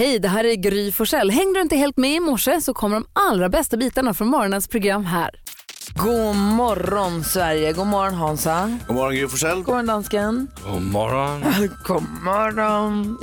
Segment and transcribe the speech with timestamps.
[0.00, 1.30] Hej, det här är Gry Forssell.
[1.30, 4.68] Hängde du inte helt med i morse så kommer de allra bästa bitarna från morgonens
[4.68, 5.30] program här.
[5.94, 8.78] God morgon Sverige, god morgon Hansa.
[8.86, 9.56] God morgon Gry Forssell.
[9.56, 10.48] God morgon dansken.
[10.64, 11.42] God morgon.
[11.84, 13.18] God morgon.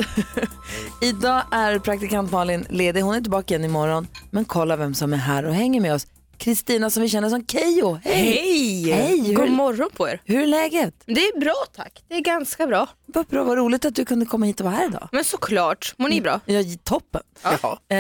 [1.02, 4.07] Idag är praktikant Malin ledig, hon är tillbaka igen imorgon.
[4.32, 6.07] Men kolla vem som är här och hänger med oss.
[6.38, 7.99] Kristina som vi känner som Kejo.
[8.04, 8.23] Hej!
[8.23, 8.91] Hej!
[8.91, 10.21] Hej, God hur- morgon på er.
[10.25, 10.93] Hur är läget?
[11.05, 12.04] Det är bra tack.
[12.07, 12.89] Det är ganska bra.
[13.05, 15.09] Vad bra, vad roligt att du kunde komma hit och vara här idag.
[15.11, 16.39] Men såklart, mår ni bra?
[16.45, 17.21] Ja, toppen.
[17.43, 17.97] Eh,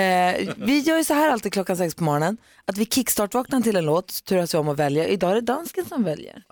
[0.57, 2.37] vi gör ju så här alltid klockan sex på morgonen.
[2.65, 5.07] Att vi kickstart-vaknar till en låt, turas vi om att välja.
[5.07, 6.43] Idag är det dansken som väljer.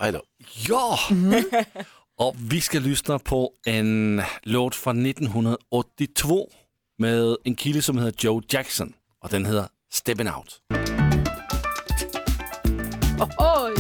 [0.68, 1.00] Ja!
[2.18, 6.50] Och vi ska lyssna på en låt från 1982
[6.98, 8.94] med en kille som heter Joe Jackson
[9.24, 10.62] och den heter Steppin' Out.
[13.20, 13.76] Oj!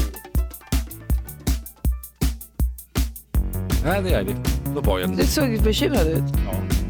[3.85, 4.35] Ja, det är det.
[4.75, 5.15] Då börjar den.
[5.15, 6.23] Du såg bekymrad ut.
[6.33, 6.84] The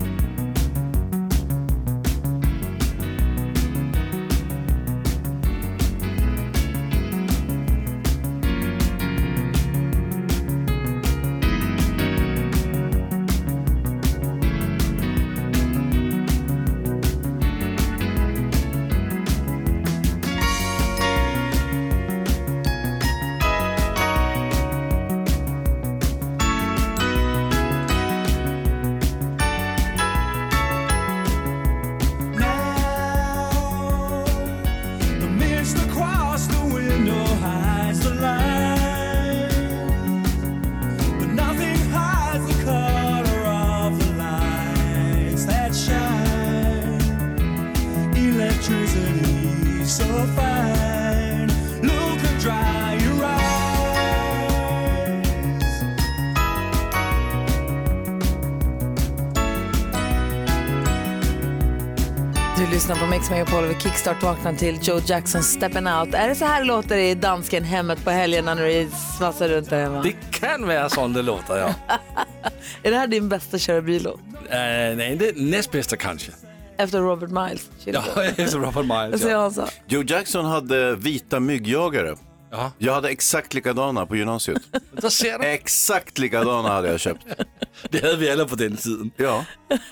[63.56, 66.14] 12 kickstart vaknar till Joe Jackson Steppin' Out.
[66.14, 69.70] Är det så här det låter i dansken hemmet på helgerna när du svassar runt
[69.70, 70.02] där hemma?
[70.02, 71.74] Det kan vara så det låter, ja.
[72.84, 73.82] är det här din bästa köra?
[73.82, 74.18] Uh,
[74.50, 76.32] nej, det näst bästa kanske.
[76.78, 77.70] Efter Robert Miles?
[77.86, 78.04] Ja,
[78.38, 79.24] efter Robert Miles.
[79.58, 79.68] ja.
[79.88, 82.16] Joe Jackson hade vita myggjagare.
[82.52, 82.72] Ja.
[82.78, 84.62] Jag hade exakt likadana på gymnasiet.
[84.92, 85.46] Där ser du.
[85.46, 87.26] exakt likadana hade jag köpt.
[87.90, 89.12] Det hade vi alla på den tiden.
[89.18, 89.46] Ja,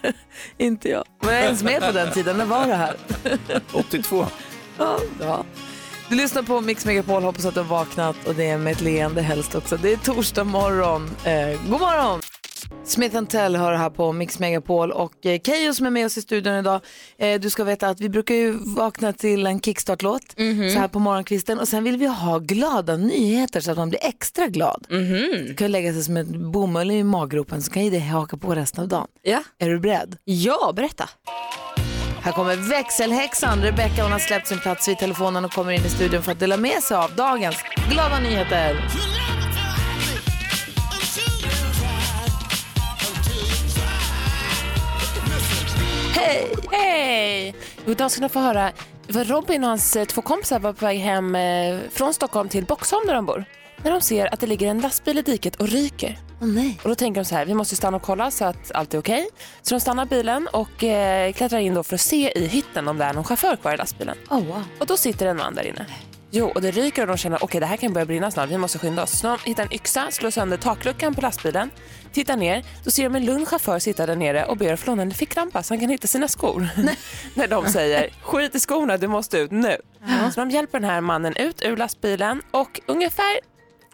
[0.58, 1.04] Inte jag.
[1.20, 2.38] Var jag ens med på den tiden?
[2.38, 2.96] När var det här?
[3.74, 4.26] 82.
[4.78, 5.46] Ja, ja.
[6.10, 8.82] Du lyssnar på Mix Megapol, hoppas att du har vaknat och det är med ett
[8.82, 9.78] leende helst också.
[9.78, 11.10] Det är torsdag morgon.
[11.24, 12.22] Eh, god morgon!
[12.86, 16.22] Smith Tell hör här på Mix Megapol och eh, Keyyo som är med oss i
[16.22, 16.82] studion idag.
[17.18, 20.22] Eh, du ska veta att vi brukar ju vakna till en kickstart-låt
[20.74, 24.00] så här på morgonkvisten och sen vill vi ha glada nyheter så att man blir
[24.04, 24.86] extra glad.
[25.48, 28.38] Det kan ju lägga sig som en bomull i maggropen så kan ju det haka
[28.38, 29.08] på resten av dagen.
[29.22, 29.44] Ja.
[29.60, 30.18] Är du beredd?
[30.24, 31.10] Ja, berätta.
[32.22, 33.62] Här kommer växelhäxan.
[33.62, 36.40] Rebecca hon har släppt sin plats vid telefonen och kommer in i studion för att
[36.40, 37.56] dela med sig av dagens
[37.92, 38.76] glada nyheter.
[46.16, 46.56] Hej!
[46.72, 47.56] Hej!
[47.86, 48.72] Idag ska ni få höra
[49.08, 52.66] vad Robin och hans eh, två kompisar var på väg hem eh, från Stockholm till
[52.66, 53.46] Boxholm där de bor.
[53.84, 56.20] När de ser att det ligger en lastbil i diket och ryker.
[56.42, 56.80] Åh nej.
[56.84, 58.98] Och då tänker de så här, vi måste stanna och kolla så att allt är
[59.00, 59.30] okej.
[59.62, 62.98] Så de stannar bilen och eh, klättrar in då för att se i hytten om
[62.98, 64.18] det är någon chaufför kvar i lastbilen.
[64.30, 64.64] Oh, wow.
[64.80, 65.86] Och då sitter en man där inne.
[66.36, 68.58] Jo, och det ryker och de känner okej det här kan börja brinna snart, vi
[68.58, 69.20] måste skynda oss.
[69.20, 71.70] Så de hittar en yxa, slår sönder takluckan på lastbilen,
[72.12, 74.92] tittar ner, då ser de en lugn chaufför sitta där nere och ber att få
[74.92, 76.68] låna en ficklampa så han kan hitta sina skor.
[77.34, 79.78] När de säger skit i skorna, du måste ut nu.
[80.34, 83.40] Så de hjälper den här mannen ut ur lastbilen och ungefär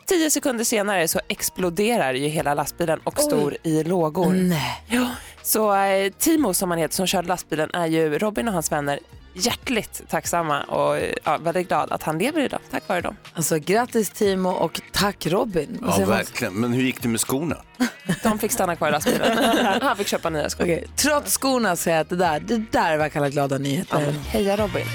[0.05, 4.31] tio sekunder senare så exploderar ju hela lastbilen och står i lågor.
[4.33, 4.83] Nej.
[4.87, 5.07] Ja,
[5.43, 8.99] så eh, Timo som han heter som körde lastbilen är ju Robin och hans vänner
[9.45, 13.17] hjärtligt tacksamma och ja, väldigt glad att han lever idag tack vare dem.
[13.33, 15.79] Alltså grattis Timo och tack Robin.
[15.97, 16.53] Ja, verkligen.
[16.53, 17.57] Men hur gick det med skorna?
[18.23, 19.37] De fick stanna kvar i lastbilen.
[19.81, 20.63] Han fick köpa nya skor.
[20.63, 24.11] Okej, Trots skorna säger jag att det där, det där var kalla glada nyheter.
[24.11, 24.85] Heja Robin.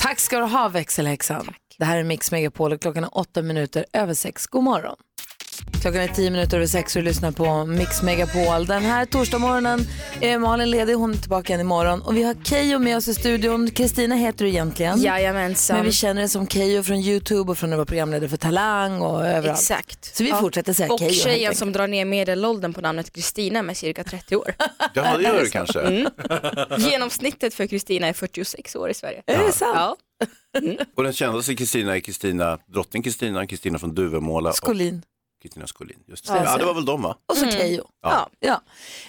[0.00, 1.54] Tack ska du ha växelhäxan.
[1.78, 4.46] Det här är Mix Megapol och klockan är åtta minuter över sex.
[4.46, 4.96] God morgon.
[5.84, 8.66] Klockan är tio minuter över sex och du lyssnar på Mix Megapol.
[8.66, 9.80] Den här torsdagsmorgonen
[10.20, 12.02] är Malin ledig, hon är tillbaka igen imorgon.
[12.02, 13.70] Och vi har Keyyo med oss i studion.
[13.70, 15.02] Kristina heter du egentligen.
[15.02, 15.76] Jajamensan.
[15.76, 18.36] Men vi känner dig som Keyyo från YouTube och från när du var programledare för
[18.36, 19.60] Talang och överallt.
[19.60, 20.16] Exakt.
[20.16, 21.12] Så vi fortsätter säga Och Keyyo.
[21.12, 24.54] helt tjejen som drar ner medelåldern på namnet Kristina med cirka 30 år.
[24.94, 25.80] Ja, det gör det kanske.
[25.80, 26.06] Mm.
[26.78, 29.22] Genomsnittet för Kristina är 46 år i Sverige.
[29.26, 29.74] Är det sant?
[29.74, 29.96] Ja.
[30.96, 35.02] Och den kändaste Kristina är Kristina, drottning Kristina, Kristina från Duvemåla och Skolin.
[35.44, 35.96] Kristina Skolin.
[36.06, 36.42] Just det.
[36.44, 37.16] Ja, det var väl de va?
[37.26, 37.84] Och så Keyyo.
[38.02, 38.30] Ja.
[38.40, 38.60] Ja.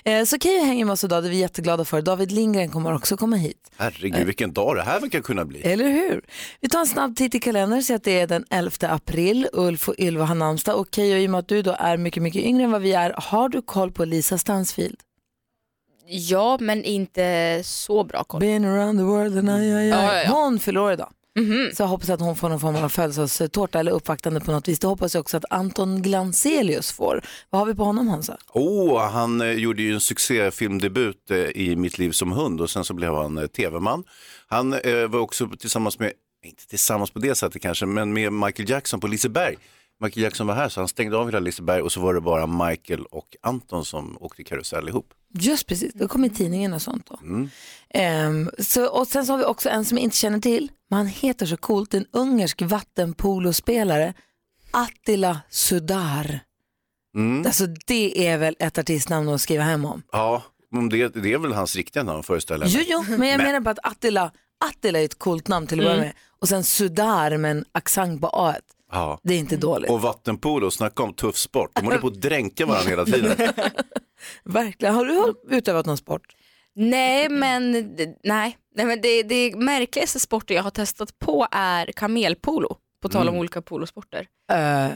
[0.03, 2.01] Eh, så Keyyo hänger med oss idag, det är vi jätteglada för.
[2.01, 3.71] David Lindgren kommer också komma hit.
[3.77, 5.61] Herregud vilken dag det här verkar kunna bli.
[5.61, 6.25] Eller hur?
[6.61, 9.47] Vi tar en snabb titt i kalendern ser att det är den 11 april.
[9.53, 12.23] Ulf och Ylva har namnsdag och Keyyo, i och med att du då är mycket,
[12.23, 14.99] mycket yngre än vad vi är, har du koll på Lisa Stansfield?
[16.07, 18.39] ja, men inte så bra koll.
[18.39, 19.89] Been around the world and I, I, I.
[19.89, 20.31] Ja, ja, ja.
[20.31, 21.09] Hon fyller idag.
[21.39, 21.71] Mhm.
[21.73, 24.79] Så jag hoppas att hon får någon form av födelsedagstårta eller uppvaktande på något vis.
[24.79, 27.21] Det hoppas jag också att Anton Glanzelius får.
[27.49, 28.37] Vad har vi på honom Hansa?
[28.53, 32.85] Oh, han eh, gjorde ju en succéfilmdebut eh, i Mitt liv som hund och sen
[32.85, 34.03] så blev han eh, tv-man.
[34.47, 36.11] Han eh, var också tillsammans med,
[36.45, 39.55] inte tillsammans på det sättet kanske, men med Michael Jackson på Liseberg.
[39.99, 42.47] Michael Jackson var här så han stängde av hela Liseberg och så var det bara
[42.67, 45.13] Michael och Anton som åkte karusell ihop.
[45.39, 47.19] Just precis, det kom i tidningen och sånt då.
[47.21, 47.49] Mm.
[47.89, 50.97] Ehm, så, och sen så har vi också en som jag inte känner till, men
[50.97, 54.13] han heter så coolt, en ungersk vattenpolospelare,
[54.71, 56.39] Attila Sudar.
[57.15, 57.45] Mm.
[57.45, 60.01] Alltså det är väl ett artistnamn att skriva hem om.
[60.11, 63.07] Ja, men det, det är väl hans riktiga namn föreställer jag Jo, mig.
[63.11, 64.31] jo, men jag menar bara att Attila,
[64.65, 66.13] Attila är ett coolt namn till att börja med.
[66.39, 68.55] Och sen Sudar med en accent på A.
[68.91, 69.19] Ja.
[69.23, 69.91] Det är inte dåligt.
[69.91, 71.71] Och vattenpolo, snacka om tuff sport.
[71.73, 73.37] De håller på att dränka varandra hela tiden.
[74.43, 74.95] Verkligen.
[74.95, 76.35] Har du utövat någon sport?
[76.75, 77.71] Nej, men,
[78.23, 78.57] nej.
[78.75, 82.77] nej, men det, det märkligaste sporten jag har testat på är kamelpolo.
[83.01, 83.39] På tal om Mm.
[83.39, 84.27] olika polosporter.
[84.53, 84.95] Uh,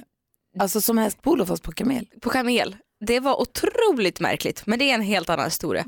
[0.60, 2.06] alltså som hästpolo fast på kamel.
[2.22, 2.76] På kamel.
[3.06, 5.86] Det var otroligt märkligt, men det är en helt annan historia.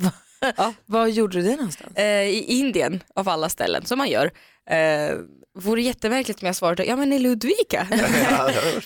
[0.86, 1.95] Var gjorde du det någonstans?
[1.98, 4.31] Eh, I Indien, av alla ställen, som man gör.
[4.69, 5.16] Eh,
[5.59, 7.88] vore jättemärkligt om jag svarade, ja men i Ludvika.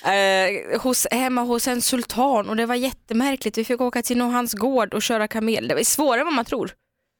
[0.12, 3.58] eh, hos, hemma hos en sultan och det var jättemärkligt.
[3.58, 5.68] Vi fick åka till hans gård och köra kamel.
[5.68, 6.70] Det var svårare än vad man tror.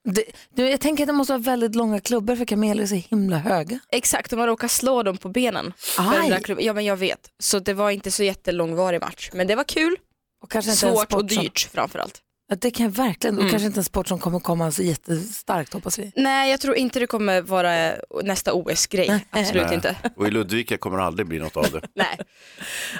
[0.09, 2.95] Det, du, jag tänker att det måste vara väldigt långa klubbor för kameler är så
[2.95, 3.79] himla höga.
[3.93, 5.73] Exakt, och man råkade slå dem på benen.
[5.77, 6.19] För Aj.
[6.21, 6.65] den där klubben.
[6.65, 7.31] Ja men jag vet.
[7.39, 9.31] Så det var inte så jättelångvarig match.
[9.33, 9.97] Men det var kul,
[10.43, 12.23] Och kanske inte svårt och dyrt framförallt.
[12.49, 13.35] Ja, det kan jag verkligen.
[13.37, 13.51] Och Mm.
[13.51, 16.13] kanske inte en sport som kommer komma så jättestarkt hoppas vi.
[16.17, 17.93] Nej jag tror inte det kommer vara
[18.25, 19.25] nästa OS-grej.
[19.31, 19.75] Absolut Nej.
[19.75, 19.97] inte.
[20.17, 21.81] Och i Ludvika kommer det aldrig bli något av det.
[21.95, 22.19] Nej.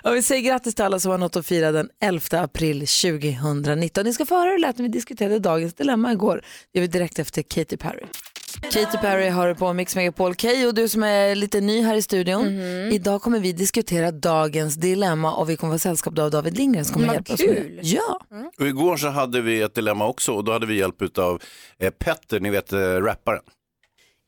[0.03, 4.05] Och vi säger grattis till alla som har något att fira den 11 april 2019.
[4.05, 6.43] Ni ska få höra hur det lät när vi diskuterade dagens dilemma igår.
[6.73, 8.05] Det gör vi direkt efter Katy Perry.
[8.61, 10.35] Katy Perry har du på Mix Megapol.
[10.35, 12.47] Kay och du som är lite ny här i studion.
[12.93, 16.95] Idag kommer vi diskutera dagens dilemma och vi kommer få sällskap av David Lindgren som
[16.95, 17.81] kommer Vad hjälpa oss med kul.
[17.83, 18.21] Ja.
[18.59, 21.43] Och igår så hade vi ett dilemma också och då hade vi hjälp av
[21.79, 23.43] eh, Petter, ni vet eh, rapparen.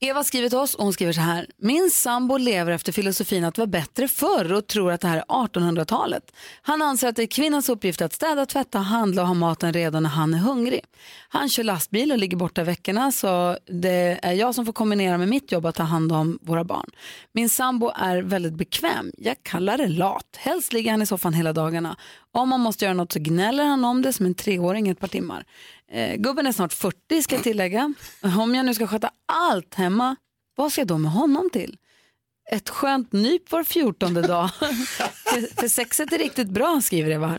[0.00, 1.46] Eva skriver till oss och hon skriver så här.
[1.56, 5.16] Min sambo lever efter filosofin att det var bättre förr och tror att det här
[5.16, 6.32] är 1800-talet.
[6.62, 10.00] Han anser att det är kvinnans uppgift att städa, tvätta, handla och ha maten redo
[10.00, 10.80] när han är hungrig.
[11.28, 15.28] Han kör lastbil och ligger borta veckorna så det är jag som får kombinera med
[15.28, 16.90] mitt jobb att ta hand om våra barn.
[17.32, 19.12] Min sambo är väldigt bekväm.
[19.18, 20.36] Jag kallar det lat.
[20.36, 21.96] Helst ligger han i soffan hela dagarna.
[22.32, 25.08] Om man måste göra något så gnäller han om det som en treåring ett par
[25.08, 25.44] timmar.
[25.92, 27.94] Eh, gubben är snart 40 ska jag tillägga.
[28.38, 30.16] Om jag nu ska sköta allt hemma,
[30.56, 31.76] vad ska jag då med honom till?
[32.52, 34.50] Ett skönt nyp var fjortonde dag.
[35.24, 37.38] för, för sexet är riktigt bra skriver Eva.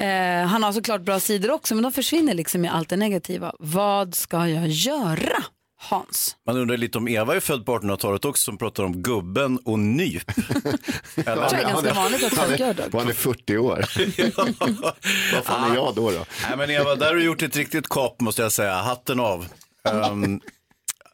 [0.00, 3.52] Eh, han har såklart bra sidor också men de försvinner liksom i allt det negativa.
[3.58, 5.44] Vad ska jag göra?
[5.76, 6.36] Hans.
[6.46, 9.78] Man undrar lite om Eva är född på 1800-talet också som pratar om gubben och
[9.78, 10.26] nyp.
[11.14, 12.92] Det är ganska vanligt att folk gör dock.
[12.92, 13.84] Han är 40 år.
[15.34, 16.10] Vad fan är jag då?
[16.10, 16.24] då?
[16.48, 18.74] Nej men Eva, där har du gjort ett riktigt kap måste jag säga.
[18.74, 19.46] Hatten av.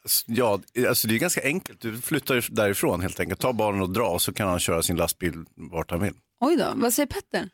[0.05, 1.81] S- ja, alltså det är ganska enkelt.
[1.81, 3.41] Du flyttar därifrån helt enkelt.
[3.41, 6.15] Ta barnen och dra så kan han köra sin lastbil vart han vill.
[6.41, 7.49] Oj då, vad säger Petter?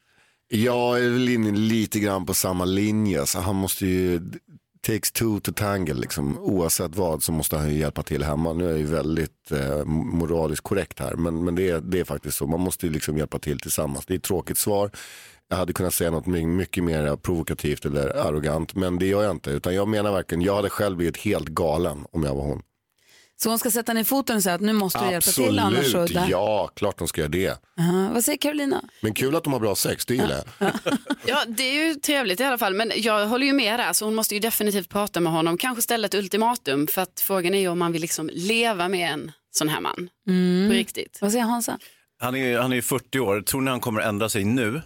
[0.48, 3.26] Jag är väl inne lite grann på samma linje.
[3.26, 4.20] Så han måste ju,
[4.86, 6.38] takes two to tangle liksom.
[6.38, 8.52] Oavsett vad så måste han ju hjälpa till hemma.
[8.52, 11.14] Nu är jag ju väldigt eh, moraliskt korrekt här.
[11.14, 12.46] Men, men det, är, det är faktiskt så.
[12.46, 14.06] Man måste ju liksom hjälpa till tillsammans.
[14.06, 14.90] Det är ett tråkigt svar.
[15.48, 18.74] Jag hade kunnat säga något mycket mer provokativt eller arrogant.
[18.74, 19.50] Men det gör jag inte.
[19.50, 22.62] Utan jag menar verkligen, jag hade själv blivit helt galen om jag var hon.
[23.38, 25.92] Så hon ska sätta ner foten och säga att nu måste du hjälpa till annars
[25.92, 25.98] så...
[25.98, 27.58] Absolut, ja, klart de ska göra det.
[27.80, 28.84] Aha, vad säger Carolina?
[29.00, 30.72] Men kul att de har bra sex, det gillar jag.
[31.26, 32.74] Ja, det är ju trevligt i alla fall.
[32.74, 35.58] Men jag håller ju med där, så hon måste ju definitivt prata med honom.
[35.58, 39.12] Kanske ställa ett ultimatum, för att frågan är ju om man vill liksom leva med
[39.12, 40.08] en sån här man.
[40.68, 41.18] På riktigt.
[41.20, 41.78] Vad säger Hansa?
[42.18, 43.40] Han är, han är ju 40 år.
[43.40, 44.82] Tror ni han kommer ändra sig nu?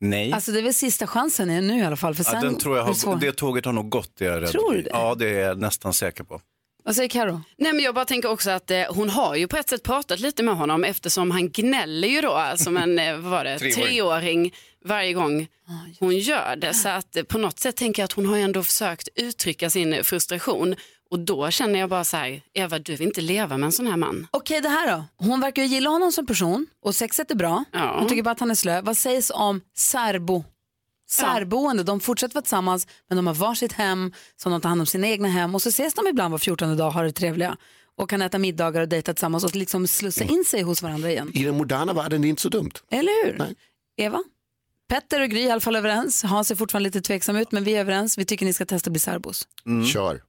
[0.00, 0.32] Nej.
[0.32, 2.14] Alltså det är väl sista chansen nu i alla fall.
[2.14, 3.14] För sen ja, den tror jag är det svårt.
[3.14, 4.12] har, det tåget har nog gått.
[4.18, 4.50] Det är jag.
[4.50, 4.90] Tror du det?
[4.92, 6.40] Ja, det är jag nästan säker på.
[6.84, 7.40] Vad säger Karo?
[7.58, 10.20] Nej, men jag bara tänker också att eh, hon har ju på ett sätt pratat
[10.20, 13.74] lite med honom eftersom han gnäller ju då som en eh, vad var det, Treåring.
[13.84, 15.46] treåring varje gång
[15.98, 16.74] hon gör det.
[16.74, 19.70] Så att eh, på något sätt tänker jag att hon har ju ändå försökt uttrycka
[19.70, 20.76] sin frustration
[21.10, 23.86] Och då känner jag bara så här, Eva du vill inte leva med en sån
[23.86, 24.26] här man.
[24.30, 25.04] Okej, det här då.
[25.16, 27.64] Hon verkar ju gilla honom som person och sexet är bra.
[27.72, 27.96] Ja.
[27.98, 28.80] Hon tycker bara att han är slö.
[28.80, 30.44] Vad sägs om särbo?
[31.10, 34.86] Särboende, de fortsätter vara tillsammans men de har varsitt hem som de tar hand om
[34.86, 37.56] sina egna hem och så ses de ibland var 14 dag och har det trevliga
[37.96, 41.30] och kan äta middagar och dejta tillsammans och liksom slussa in sig hos varandra igen.
[41.34, 42.70] I den moderna världen är det inte så dumt.
[42.90, 43.54] Eller hur?
[43.96, 44.22] Eva?
[44.88, 46.22] Petter och Gry är i alla fall överens.
[46.22, 48.18] Hans är fortfarande lite tveksam ut men vi är överens.
[48.18, 49.48] Vi tycker ni ska testa att bli särbos.
[49.92, 50.22] Kör.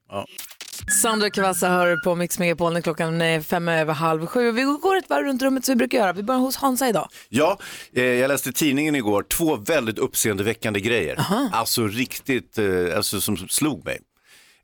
[0.88, 4.52] Sandra Kvassa hör på Mix Megapol när klockan är fem över halv sju.
[4.52, 6.14] Vi går ett varv runt rummet som vi brukar göra.
[6.14, 7.08] Vi börjar hos Hansa idag.
[7.30, 7.60] Ja,
[7.94, 11.26] eh, jag läste tidningen igår två väldigt uppseendeväckande grejer.
[11.52, 14.00] Alltså riktigt, eh, alltså som slog mig.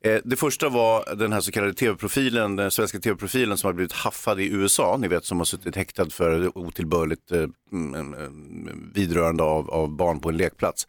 [0.04, 3.92] Eh, det första var den här så kallade tv-profilen, den svenska tv-profilen som har blivit
[3.92, 9.42] haffad i USA, ni vet som har suttit häktad för otillbörligt eh, mm, mm, vidrörande
[9.42, 10.86] av, av barn på en lekplats.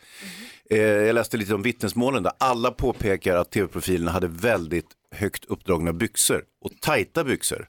[0.69, 5.93] Eh, jag läste lite om vittnesmålen där alla påpekar att tv-profilen hade väldigt högt uppdragna
[5.93, 7.67] byxor och tajta byxor.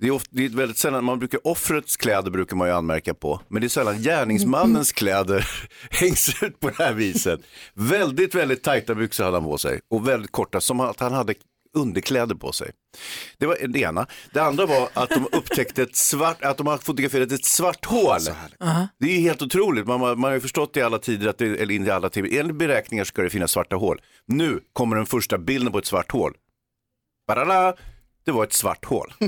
[0.00, 3.14] Det är, ofta, det är väldigt sällan, man brukar, offrets kläder brukar man ju anmärka
[3.14, 5.48] på, men det är sällan gärningsmannens kläder
[5.90, 7.40] hängs ut på det här viset.
[7.74, 11.34] Väldigt, väldigt tajta byxor hade han på sig och väldigt korta, som att han hade
[11.74, 12.70] underkläder på sig.
[13.38, 14.06] Det var det ena.
[14.32, 18.20] Det andra var att de upptäckte ett svart, att de har fotograferat ett svart hål.
[18.98, 21.38] Det är ju helt otroligt, man, man, man har ju förstått i alla tider, att
[21.38, 24.00] det, eller inte i alla tider, enligt beräkningar ska det finnas svarta hål.
[24.26, 26.34] Nu kommer den första bilden på ett svart hål.
[27.26, 27.74] Badala!
[28.24, 29.14] Det var ett svart hål.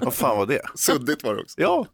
[0.00, 0.62] Vad fan var det?
[0.74, 1.60] Suddigt var det också.
[1.60, 1.86] Ja,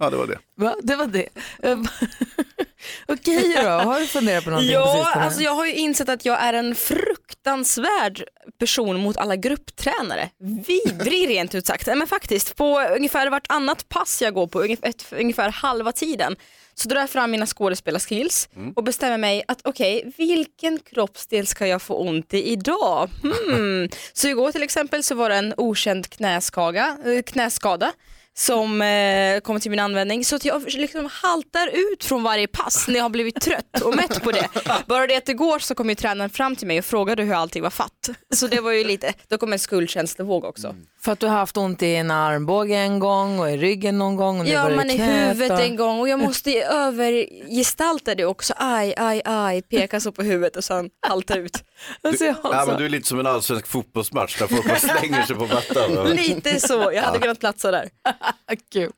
[0.00, 0.38] ja det var det.
[0.56, 0.76] Va?
[0.82, 1.28] Det var det.
[1.62, 1.78] Eh,
[3.08, 6.42] Okej då, har du funderat på någonting Ja, alltså jag har ju insett att jag
[6.42, 8.24] är en fruktansvärd
[8.58, 10.30] person mot alla grupptränare.
[10.66, 11.86] Vidrig rent ut sagt.
[11.86, 14.76] Men faktiskt, på ungefär vartannat pass jag går på,
[15.10, 16.36] ungefär halva tiden,
[16.74, 21.82] så drar jag fram mina skådespelarskills och bestämmer mig att okej, vilken kroppsdel ska jag
[21.82, 23.10] få ont i idag?
[23.22, 23.88] Hmm.
[24.12, 27.92] Så igår till exempel så var det en okänd knäskaga, eh, knäskada
[28.34, 32.88] som eh, kommer till min användning så att jag liksom haltar ut från varje pass
[32.88, 34.48] när jag har blivit trött och mätt på det.
[34.86, 37.62] Bara det att igår så kom ju tränaren fram till mig och frågade hur allting
[37.62, 38.10] var fatt.
[38.34, 40.74] Så det var ju lite, då kom en skuldkänslevåg också.
[41.04, 44.16] För att du har haft ont i en armbåge en gång och i ryggen någon
[44.16, 44.38] gång.
[44.40, 48.54] Och nu Ja men i huvudet och- en gång och jag måste övergestalta det också.
[48.56, 51.64] Aj, aj, aj, peka så på huvudet och sen halta ut.
[52.02, 54.66] Alltså, jag har Ja, så- men du är lite som en allsvensk fotbollsmatch där folk
[54.66, 56.04] bara slänger sig på mattan.
[56.16, 57.88] Lite så, jag hade kunnat platsa där.
[58.72, 58.92] Kul.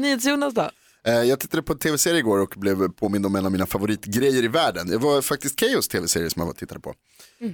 [0.00, 0.70] NyhetsJonas då?
[1.06, 4.44] Eh, Jag tittade på en tv-serie igår och blev påmind om en av mina favoritgrejer
[4.44, 4.88] i världen.
[4.88, 6.94] Det var faktiskt Keos tv-serie som jag tittade på.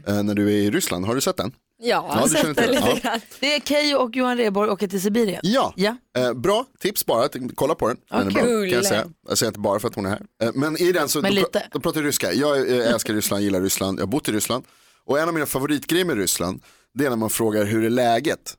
[0.07, 1.53] Eh, När du är i Ryssland, har du sett den?
[1.82, 2.80] Ja, Ja, du känner sett det till det.
[2.80, 3.10] lite Ja.
[3.10, 3.20] grann.
[3.40, 5.42] Det är Keyyo och Johan Rheborg åker till Sibirien.
[5.44, 5.96] Ja, Ja.
[6.18, 7.98] Eh, bra tips bara, kolla på den.
[8.10, 8.70] Den är bra, Kul.
[8.70, 9.08] kan jag säga.
[9.28, 10.22] Jag säger inte bara för att hon är här.
[10.44, 11.60] Eh, Men i den så Men de, lite.
[11.60, 12.34] pra- de pratar ryska.
[12.34, 14.64] Jag eh, älskar Ryssland, gillar Ryssland, jag har bott i Ryssland.
[15.06, 16.64] Och en av mina favoritgrejer med Ryssland,
[16.94, 18.56] det är när man frågar hur är läget?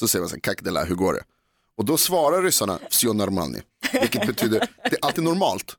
[0.00, 1.22] Så säger man så här, kak dela, hur går det?
[1.76, 3.58] Och då svarar ryssarna, всё нормально.
[3.92, 4.58] Vilket betyder,
[4.90, 5.76] det är alltid normalt.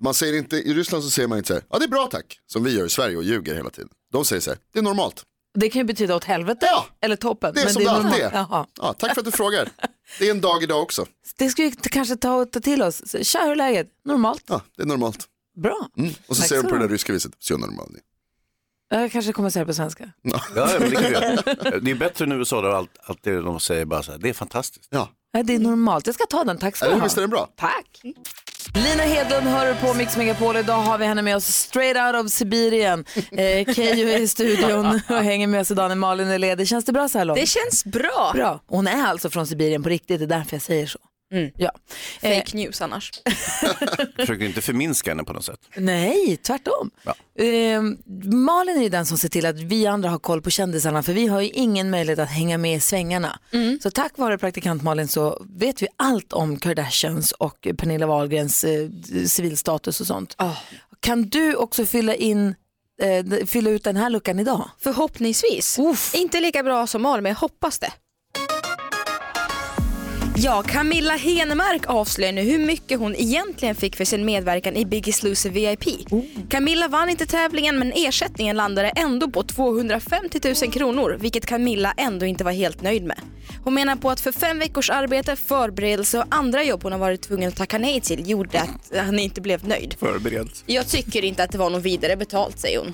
[0.00, 2.08] Man säger inte, i Ryssland så säger man inte så här, ja det är bra
[2.10, 3.88] tack, som vi gör i Sverige och ljuger hela tiden.
[4.12, 5.22] De säger så här, det är normalt.
[5.53, 7.53] Det kan ju betyda åt helvete ja, eller toppen.
[7.53, 8.31] Det är men som det alltid är.
[8.33, 8.67] Jaha.
[8.81, 9.69] Ja, tack för att du frågar.
[10.19, 11.05] Det är en dag idag också.
[11.37, 13.15] Det ska vi kanske ta, ta till oss.
[13.21, 13.87] Tja, hur är läget?
[14.05, 14.43] Normalt?
[14.47, 15.27] Ja, det är normalt.
[15.55, 15.87] Bra.
[15.97, 16.13] Mm.
[16.27, 17.91] Och så säger de på det där ryska viset, så normalt.
[18.89, 20.11] Jag kanske kommer att säga det på svenska.
[20.21, 23.59] Ja, men det, kan du det är bättre än USA där allt, allt det de
[23.59, 24.87] säger bara så här, det är fantastiskt.
[24.89, 25.09] Ja.
[25.43, 26.05] det är normalt.
[26.05, 27.03] Jag ska ta den, tack ska du ha.
[27.03, 27.49] Visst är den bra?
[27.55, 28.01] Tack.
[28.73, 30.57] Lina Hedlund hör på Mix Megapol.
[30.57, 33.05] Idag har vi henne med oss straight out of Sibirien.
[33.15, 36.67] Eh, Keyyo är i studion och hänger med oss idag när Malin är ledig.
[36.67, 37.39] Känns det bra så här långt?
[37.39, 38.31] Det känns bra.
[38.35, 38.59] bra.
[38.67, 40.99] Hon är alltså från Sibirien på riktigt, det är därför jag säger så.
[41.57, 41.71] Ja.
[42.21, 43.11] Eh, Fake news annars.
[44.15, 45.59] Försöker inte förminska henne på något sätt.
[45.77, 46.91] nej, tvärtom.
[47.03, 47.43] Ja.
[47.43, 47.81] Eh,
[48.33, 51.13] Malin är ju den som ser till att vi andra har koll på kändisarna för
[51.13, 53.39] vi har ju ingen möjlighet att hänga med i svängarna.
[53.83, 58.89] Så tack vare praktikant Malin så vet vi allt om Kardashians och Pernilla Wahlgrens eh,
[59.27, 60.35] civilstatus och sånt.
[60.99, 62.55] Kan du också fylla in
[63.01, 64.69] eh, fylla ut den här luckan idag?
[64.79, 65.79] Förhoppningsvis.
[65.79, 66.15] Uff.
[66.15, 67.91] Inte lika bra som Malin men jag hoppas det.
[70.35, 75.23] Ja, Camilla Henemark avslöjar nu hur mycket hon egentligen fick för sin medverkan i Biggest
[75.23, 76.09] Loser VIP.
[76.49, 82.25] Camilla vann inte tävlingen men ersättningen landade ändå på 250 000 kronor vilket Camilla ändå
[82.25, 83.19] inte var helt nöjd med.
[83.63, 87.21] Hon menar på att för fem veckors arbete, förberedelse och andra jobb hon har varit
[87.21, 89.95] tvungen att tacka nej till gjorde att han inte blev nöjd.
[89.99, 90.49] Förberedd.
[90.65, 92.93] Jag tycker inte att det var något vidare betalt säger hon.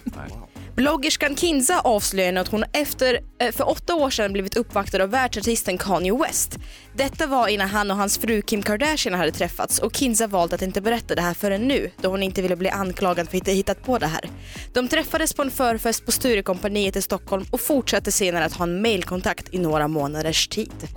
[0.79, 5.09] Bloggerskan Kinza avslöjar nu att hon efter, eh, för åtta år sedan blivit uppvaktad av
[5.09, 6.57] världsartisten Kanye West.
[6.95, 10.62] Detta var innan han och hans fru Kim Kardashian hade träffats och Kinza valt att
[10.62, 13.53] inte berätta det här förrän nu då hon inte ville bli anklagad för att ha
[13.53, 14.29] hittat på det här.
[14.74, 18.81] De träffades på en förfest på Sturecompagniet i Stockholm och fortsatte senare att ha en
[18.81, 20.88] mailkontakt i några månaders tid.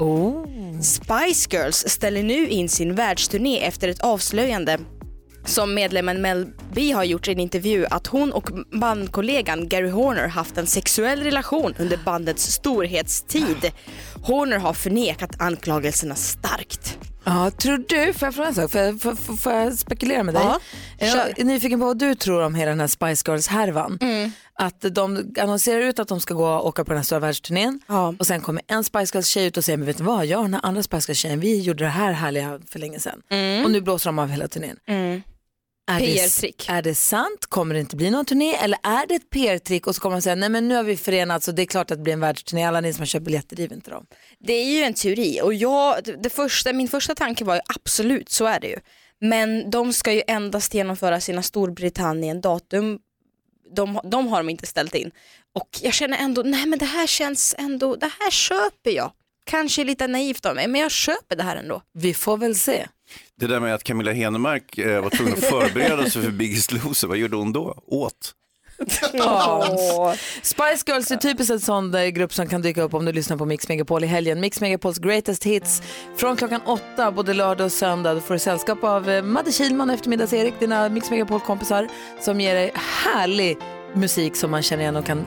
[0.83, 4.79] Spice Girls ställer nu in sin världsturné efter ett avslöjande
[5.45, 10.27] som medlemmen Mel B har gjort i en intervju att hon och bandkollegan Gary Horner
[10.29, 13.73] haft en sexuell relation under bandets storhetstid.
[14.23, 16.99] Horner har förnekat anklagelserna starkt.
[17.25, 18.71] Ja, tror du, får jag fråga en sak?
[18.71, 20.43] Får jag, får, får- får jag spekulera med dig?
[20.45, 20.61] Ja,
[21.07, 23.99] jag är nyfiken på vad du tror om hela den här Spice Girls-härvan.
[24.55, 27.81] Att de annonserar ut att de ska gå och åka på den här stora världsturnén
[27.87, 28.15] Ja.
[28.19, 30.45] och sen kommer en Spice Girls-tjej ut och säger, men vet du vad, jag och
[30.45, 33.23] den här andra Spice Girls-tjejen, vi gjorde det här härliga för länge sedan.
[33.65, 34.77] Och nu blåser de av hela turnén.
[35.87, 36.67] Är det, PR-trick.
[36.69, 37.47] är det sant?
[37.47, 38.55] Kommer det inte bli någon turné?
[38.55, 40.97] Eller är det ett PR-trick och så kommer de säga, nej men nu har vi
[40.97, 42.65] förenats och det är klart att det blir en världsturné.
[42.65, 44.07] Alla ni som har köpt biljetter, driv inte dem.
[44.39, 48.29] Det är ju en teori och jag, det första, min första tanke var ju absolut,
[48.31, 48.77] så är det ju.
[49.21, 52.99] Men de ska ju endast genomföra sina Storbritannien-datum.
[53.77, 55.11] De, de har de inte ställt in.
[55.55, 59.13] Och jag känner ändå, nej men det här känns ändå, det här köper jag.
[59.45, 61.83] Kanske lite naivt av mig, men jag köper det här ändå.
[61.95, 62.87] Vi får väl se.
[63.41, 67.09] Det där med att Camilla Henemark eh, var tvungen att förbereda sig för Biggest Loser,
[67.09, 67.83] vad gjorde hon då?
[67.87, 68.35] Åt?
[70.43, 73.37] Spice Girls är typiskt en sån där grupp som kan dyka upp om du lyssnar
[73.37, 74.41] på Mix Megapol i helgen.
[74.41, 75.83] Mix Megapols greatest hits
[76.17, 78.15] från klockan åtta både lördag och söndag.
[78.15, 81.89] Du får sällskap av eh, Madde Kihlman och eftermiddags-Erik, dina Mix Megapol-kompisar
[82.21, 83.57] som ger dig härlig
[83.95, 85.25] musik som man känner igen och kan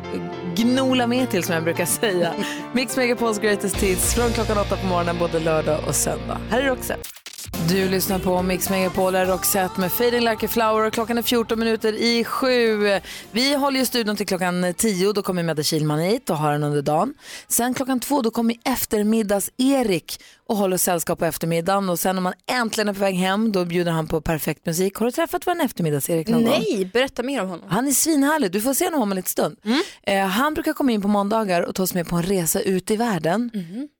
[0.55, 2.33] gnola med till som jag brukar säga.
[2.73, 6.37] Mix Megapols greatest hits från klockan åtta på morgonen både lördag och söndag.
[6.49, 7.24] Här är Roxette.
[7.69, 10.89] Du lyssnar på Mix Megapol, där Roxette med Fading Like a Flower.
[10.89, 12.99] Klockan är 14 minuter i sju.
[13.31, 15.13] Vi håller ju studion till klockan 10.
[15.13, 17.13] Då kommer Medde Kihlman hit och har den under dagen.
[17.47, 21.89] Sen klockan två då kommer eftermiddags-Erik och håller sällskap på eftermiddagen.
[21.89, 24.95] Och sen när man äntligen är på väg hem då bjuder han på perfekt musik.
[24.95, 26.51] Har du träffat vår eftermiddags-Erik någon gång?
[26.51, 27.65] Nej, berätta mer om honom.
[27.69, 28.51] Han är svinhärlig.
[28.51, 29.57] Du får se honom om en liten stund.
[30.03, 32.91] Eh, han brukar komma in på måndagar och ta oss med på en resa ut
[32.91, 33.51] i världen.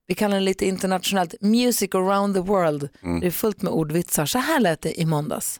[0.07, 2.89] Vi kallar den lite internationellt Music around the world.
[3.21, 4.25] Det är fullt med ordvitsar.
[4.25, 5.59] Så här lät det i måndags.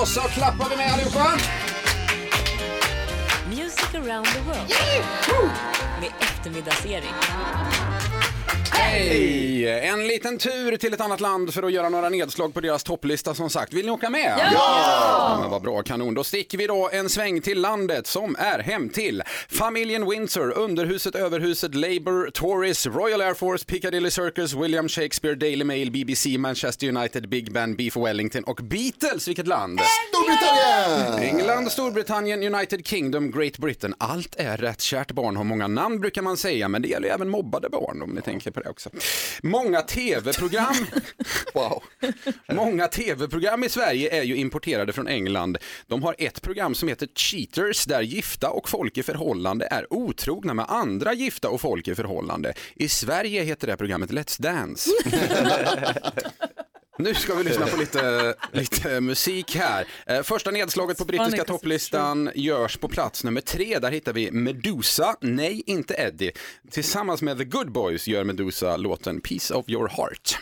[0.00, 1.32] Och så klappar vi med allihopa.
[3.48, 4.72] Music around the world.
[6.00, 7.14] Med eftermiddags-Erik.
[8.78, 9.68] Hej!
[9.68, 13.34] En liten tur till ett annat land för att göra några nedslag på deras topplista
[13.34, 13.72] som sagt.
[13.72, 14.48] Vill ni åka med?
[14.52, 15.38] Ja!
[15.40, 16.14] Men vad bra, kanon.
[16.14, 21.14] Då sticker vi då en sväng till landet som är hem till familjen Windsor, Underhuset,
[21.14, 27.28] Överhuset, Labour, Tories, Royal Air Force, Piccadilly Circus, William Shakespeare, Daily Mail, BBC, Manchester United,
[27.28, 29.28] Big Ben, Beef Wellington och Beatles.
[29.28, 29.80] Vilket land?
[30.08, 31.36] Storbritannien!
[31.36, 33.94] England, Storbritannien, United Kingdom, Great Britain.
[33.98, 34.80] Allt är rätt.
[34.80, 38.02] Kärt barn har många namn brukar man säga, men det gäller ju även mobbade barn
[38.02, 38.90] om ni tänker på det också.
[39.42, 40.74] Många tv-program
[41.54, 41.82] wow.
[42.52, 45.58] Många tv-program i Sverige är ju importerade från England.
[45.86, 50.54] De har ett program som heter Cheaters där gifta och folk i förhållande är otrogna
[50.54, 52.54] med andra gifta och folk i förhållande.
[52.74, 54.90] I Sverige heter det programmet Let's Dance.
[56.98, 59.86] Nu ska vi lyssna på lite, lite musik här.
[60.06, 63.78] Eh, Första nedslaget på brittiska topplistan görs på plats nummer tre.
[63.78, 66.32] Där hittar vi Medusa, nej inte Eddie.
[66.70, 70.38] Tillsammans med The Good Boys gör Medusa låten Piece of Your Heart.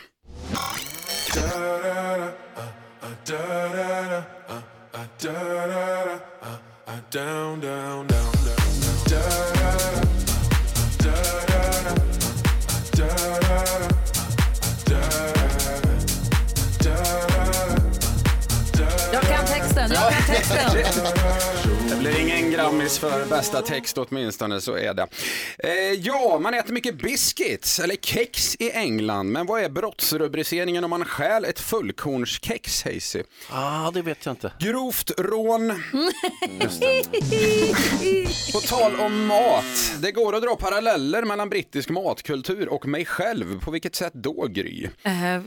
[7.11, 8.35] Down, down, down, down.
[13.07, 13.94] Jag
[19.75, 20.71] texten, jag kan texten.
[21.89, 25.07] Det blir ingen Grammis för bästa text åtminstone, så är det.
[25.59, 29.31] Eh, ja, man äter mycket biscuits, eller kex i England.
[29.31, 33.23] Men vad är brottsrubriceringen om man stjäl ett fullkornskex, Hazy?
[33.49, 34.51] Ah, det vet jag inte.
[34.59, 35.67] Grovt rån.
[38.53, 43.59] På tal om mat, det går att dra paralleller mellan brittisk matkultur och mig själv.
[43.59, 44.87] På vilket sätt då, Gry?
[45.03, 45.41] Eh, eh,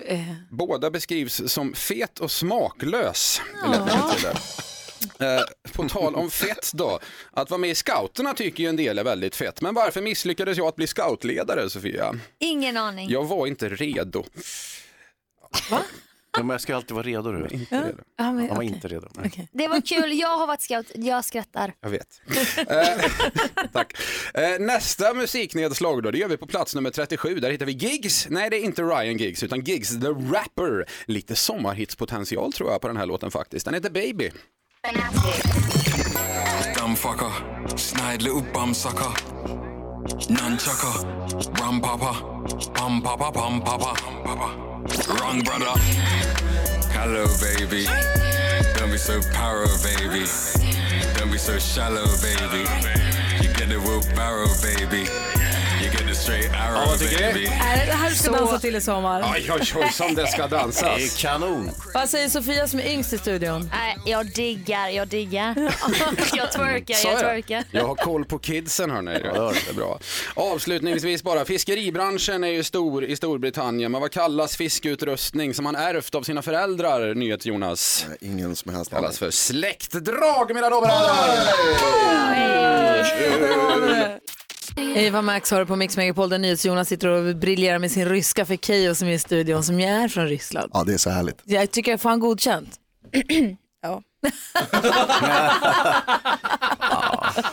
[0.50, 3.40] Båda beskrivs som fet och smaklös.
[4.22, 4.38] där.
[5.20, 5.40] Eh,
[5.72, 6.98] på tal om fett då,
[7.30, 9.60] att vara med i scouterna tycker ju en del är väldigt fett.
[9.60, 12.14] Men varför misslyckades jag att bli scoutledare, Sofia?
[12.38, 13.10] Ingen aning.
[13.10, 14.24] Jag var inte redo.
[16.32, 17.32] Ja, men jag ska alltid vara redo.
[17.32, 17.54] Du.
[17.54, 17.98] Inte redo.
[18.16, 19.08] ja, men, Han var inte redo.
[19.14, 19.48] Nej.
[19.52, 21.72] Det var kul, jag har varit scout, jag skrattar.
[21.80, 22.20] Jag vet.
[22.56, 23.92] Eh, Tack.
[24.34, 27.40] Eh, Nästa musiknedslag då, det gör vi på plats nummer 37.
[27.40, 28.26] Där hittar vi Gigs.
[28.30, 30.86] Nej, det är inte Ryan Giggs, utan Gigs the Rapper.
[31.06, 33.64] Lite sommarhitspotential tror jag på den här låten faktiskt.
[33.64, 34.30] Den heter Baby.
[36.74, 39.12] Dumbfucker, snide little bum sucker.
[40.32, 42.14] Nunchucker, rum papa,
[42.72, 43.94] bum papa, pum papa.
[45.20, 45.78] Wrong brother.
[46.90, 47.84] Hello, baby.
[48.78, 50.24] Don't be so paro, baby.
[51.18, 52.64] Don't be so shallow, baby.
[53.42, 55.06] You get the wheelbarrow, baby.
[56.28, 57.24] Straight arrow, Ja, vad tycker du?
[57.32, 57.46] baby.
[57.46, 59.22] Är det det här du ska Så- dansa till i sommar?
[59.34, 60.96] Oj, oj, oj, som det ska dansas.
[60.96, 61.70] Det är kanon.
[61.94, 63.70] Vad säger Sofia som är yngst i studion?
[63.72, 65.54] Nej, jag diggar, jag diggar.
[66.36, 67.64] jag twerkar, Sa jag twerkar.
[67.70, 69.10] Jag har koll på kidsen hörni.
[69.12, 69.98] Det är bra.
[70.34, 76.14] Avslutningsvis bara, fiskeribranschen är ju stor i Storbritannien, men vad kallas fiskeutrustning som man ärvt
[76.14, 78.06] av sina föräldrar, nyhets Jonas?
[78.20, 81.58] Ingen som helst kallas för släktdrag mina damer och herrar!
[84.78, 88.44] Eva Max har du på Mix Megapol där NyhetsJonas sitter och briljerar med sin ryska
[88.46, 90.70] för Keyyo som är i studion som ju är från Ryssland.
[90.74, 91.38] Ja, det är så härligt.
[91.44, 92.70] Jag tycker jag får han godkänt.
[93.82, 94.02] ja.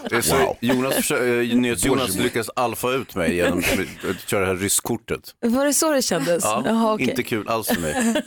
[0.09, 4.45] Det är så, Jonas, försö- eh, NyhetsJonas lyckas alfa ut mig genom att köra det
[4.47, 5.21] här rysskortet.
[5.41, 6.43] Var det så det kändes?
[6.43, 7.09] Ja, Jaha, okej.
[7.09, 7.93] Inte kul alls för mig.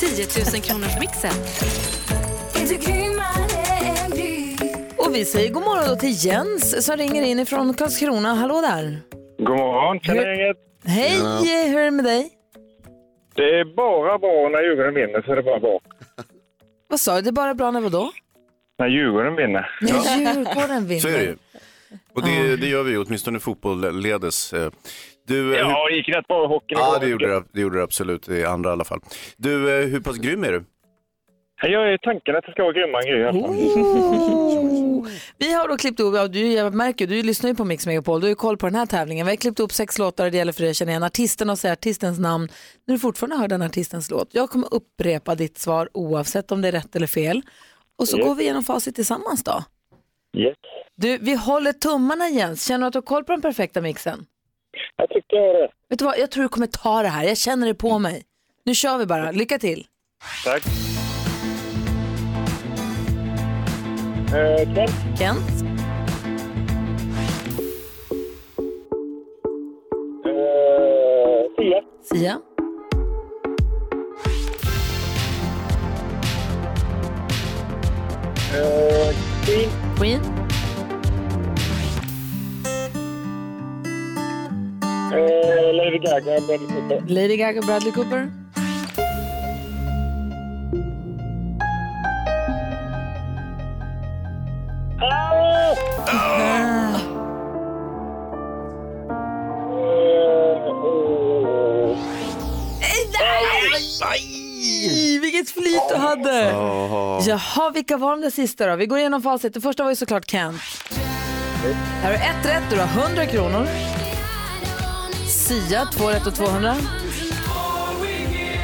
[0.00, 1.32] 10 000 kronors mixen.
[5.14, 8.34] Och vi säger god morgon då till Jens som ringer in ifrån Karlskrona.
[8.34, 9.00] Hallå där.
[9.38, 10.56] God morgon, gänget.
[10.84, 12.30] Hej, hur är det med dig?
[13.34, 15.80] Det är bara bra när Djurgården vinner så är det bara bra.
[16.88, 17.22] Vad sa du?
[17.22, 18.10] Det är bara bra när vadå?
[18.78, 19.70] När Djurgården vinner.
[19.80, 21.00] När Djurgården vinner.
[21.00, 21.36] Så är det ju.
[22.14, 24.52] Och det, det gör vi ju, åtminstone fotbollledes.
[24.52, 24.70] Eh,
[25.28, 27.60] Du, eh, Ja, hur- det gick rätt bra i hockeyn Ja, det gjorde det, det
[27.60, 29.00] gjorde det absolut, i andra i alla fall.
[29.36, 30.64] Du, eh, hur pass grym är du?
[31.62, 33.30] Jag är tanken att det ska vara grymma grejer.
[33.30, 35.08] Oh.
[35.38, 38.20] Vi har då klippt ihop, ja, du, jag märker, du lyssnar ju på Mix Megapol,
[38.20, 39.26] du har ju koll på den här tävlingen.
[39.26, 41.50] Vi har klippt ihop sex låtar och det gäller för dig att känna igen artisten
[41.50, 42.48] och säga artistens namn
[42.86, 44.28] när du fortfarande hör den artistens låt.
[44.34, 47.42] Jag kommer upprepa ditt svar oavsett om det är rätt eller fel.
[47.98, 48.26] Och så Yes.
[48.26, 49.64] går vi igenom facit tillsammans då.
[50.36, 50.56] Yes.
[50.96, 52.66] Du, vi håller tummarna Jens.
[52.68, 54.26] Känner du att du har koll på den perfekta mixen?
[54.96, 55.68] Jag tycker jag har det.
[55.90, 57.24] Vet du vad, jag tror du kommer ta det här.
[57.24, 58.22] Jag känner det på mig.
[58.64, 59.30] Nu kör vi bara.
[59.30, 59.86] Lycka till.
[60.44, 60.62] Tack.
[64.32, 64.90] Eh, Kent.
[65.16, 65.64] Kent.
[70.24, 71.80] Eh, Sia.
[72.02, 72.42] Sia.
[78.52, 79.12] Eh,
[79.44, 79.68] Queen.
[79.98, 80.20] Queen.
[85.12, 86.40] Eh, Lady Gaga.
[86.46, 87.00] Bradley Cooper.
[87.06, 88.43] Lady Gaga, Bradley Cooper.
[103.20, 106.50] Nej, vilket flyt du hade.
[107.26, 108.76] Jaha, vilka var de där sista då?
[108.76, 109.54] Vi går igenom facit.
[109.54, 110.60] Det första var ju såklart Kent.
[112.02, 113.66] Här har du ett rätt, du har 100 kronor.
[115.28, 116.74] Sia, två rätt och 200.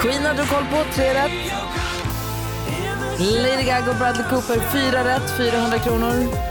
[0.01, 1.53] Queen hade du koll på, tre rätt.
[3.19, 6.50] Lady Gaga och Bradley Cooper, fyra rätt, 400 kronor.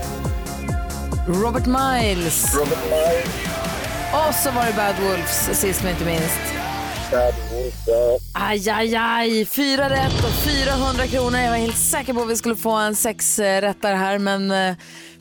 [1.30, 2.56] Robert Miles.
[2.56, 3.28] Robert Miles.
[4.14, 6.40] Och så var det Bad Wolves sist men inte minst.
[7.12, 7.74] Bad Wolf.
[7.88, 8.18] ja.
[8.34, 9.46] Aj, aj, aj.
[9.46, 11.40] Fyra rätt och 400 kronor.
[11.40, 14.52] Jag var helt säker på att vi skulle få en sex eh, rättare här, men
[14.52, 14.76] eh,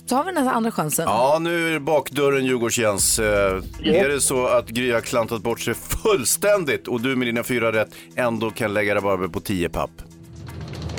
[0.07, 1.05] så har vi den här andra chansen.
[1.09, 3.18] Ja, nu är det bakdörren Djurgårdsjens.
[3.18, 7.42] Eh, Är det så att Gry har klantat bort sig fullständigt och du med dina
[7.42, 9.90] fyra rätt ändå kan lägga rabarber på tio papp?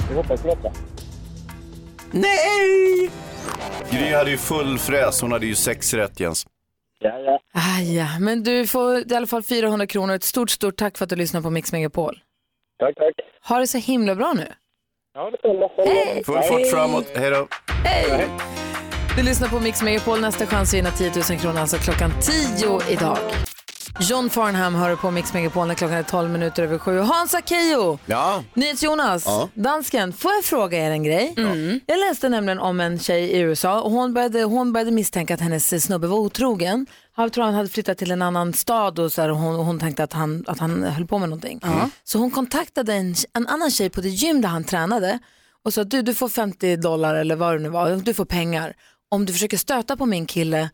[0.09, 0.71] Jag hoppas detta.
[2.11, 3.09] Nej!
[3.91, 6.45] Gry hade ju full fräs, hon hade ju sex rätt Jens.
[6.99, 7.39] Ja, ja.
[7.53, 8.07] Aj, ja.
[8.19, 10.15] Men du får i alla fall 400 kronor.
[10.15, 12.19] Ett stort, stort tack för att du lyssnar på Mix Megapol.
[12.79, 13.13] Tack, tack.
[13.47, 14.47] Ha det så himla bra nu.
[15.13, 15.69] Ja, detsamma.
[15.77, 16.23] Hej!
[16.25, 17.47] Full fart framåt, hej då.
[17.83, 18.29] Hej!
[19.17, 20.21] Du lyssnar på Mix Megapol.
[20.21, 22.11] Nästa chans att vinna 10 000 kronor alltså klockan
[22.57, 23.17] 10 idag.
[24.01, 26.99] John Farnham hör på Mix Megapol när klockan är 12 minuter över sju.
[26.99, 28.43] Hans Akejo, Ja.
[28.53, 29.49] NyhetsJonas, Ja.
[29.53, 31.33] dansken, får jag fråga er en grej?
[31.85, 35.39] Jag läste nämligen om en tjej i USA och hon började, hon började misstänka att
[35.41, 36.85] hennes snubbe var otrogen.
[37.17, 39.65] Jag tror han hade flyttat till en annan stad och, så här, och hon, och
[39.65, 41.59] hon tänkte att han, att han höll på med någonting.
[42.03, 45.19] Så hon kontaktade en, en annan tjej på det gym där han tränade
[45.65, 48.73] och sa du, du får 50 dollar eller vad det nu var, du får pengar
[49.11, 50.69] om du försöker stöta på min kille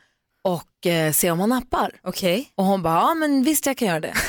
[0.45, 1.91] och eh, se om han nappar.
[2.03, 2.51] Okej.
[2.55, 4.13] Och hon bara, ja men visst jag kan göra det.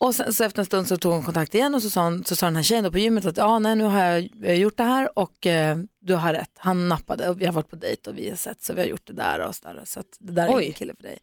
[0.00, 2.24] Och sen, så efter en stund så tog hon kontakt igen och så sa, hon,
[2.24, 4.76] så sa den här tjejen då på gymmet att ja, nej, nu har jag gjort
[4.76, 6.50] det här och eh, du har rätt.
[6.56, 8.88] Han nappade och vi har varit på dejt och vi har sett så vi har
[8.88, 9.82] gjort det där och så där.
[9.84, 10.62] Så att det där är Oj.
[10.62, 11.18] ingen kille för dig.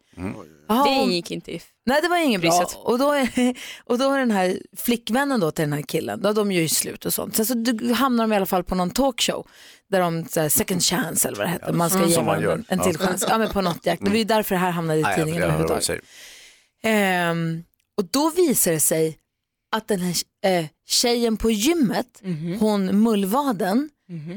[0.68, 2.66] Det hon- gick inte i Nej det var ingen bra.
[2.76, 3.28] Och då, är,
[3.84, 6.68] och då är den här flickvännen då till den här killen, då de gör ju
[6.68, 7.36] slut och sånt.
[7.36, 9.46] Sen så du- hamnar de i alla fall på någon talkshow
[9.90, 12.10] där de, så här, second chance eller vad det heter, man ska Mm.
[12.10, 13.24] ge man en, en till chans.
[13.28, 15.42] Ja men på något jäkla, det var ju därför det här hamnade i Nej, tidningen
[15.42, 16.00] överhuvudtaget.
[16.82, 17.64] Ehm,
[17.96, 19.18] och då visar det sig
[19.76, 22.56] att den här eh, tjejen på gymmet, Mhm.
[22.60, 23.90] hon mullvaden,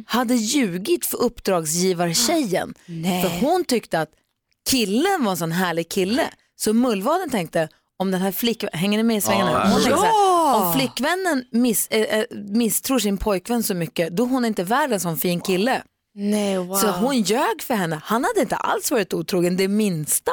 [0.06, 2.74] hade ljugit för uppdragsgivartjejen.
[2.86, 3.22] Nej.
[3.24, 4.10] För hon tyckte att
[4.70, 6.24] killen var en sån härlig kille.
[6.56, 9.52] Så mullvaden tänkte, om den här flickvännen, hänger ni med i svängarna?
[9.52, 10.12] Ja, Hon tänkte så här.
[10.56, 15.00] Om flickvännen miss, eh, misstror sin pojkvän så mycket, då är hon inte värd en
[15.00, 15.84] sån fin kille.
[16.16, 16.76] Nej, wow.
[16.76, 18.02] Så hon ljög för henne.
[18.04, 20.32] Han hade inte alls varit otrogen det minsta.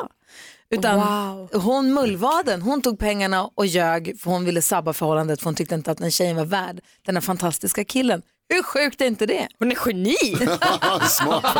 [0.71, 1.63] Utan Wow.
[1.63, 5.75] hon mullvaden, hon tog pengarna och ljög för hon ville sabba förhållandet för hon tyckte
[5.75, 8.23] inte att den tjejen var värd den här fantastiska killen.
[8.49, 9.49] Hur sjukt är inte det?
[9.59, 10.17] Hon är geni!
[11.09, 11.57] Smart.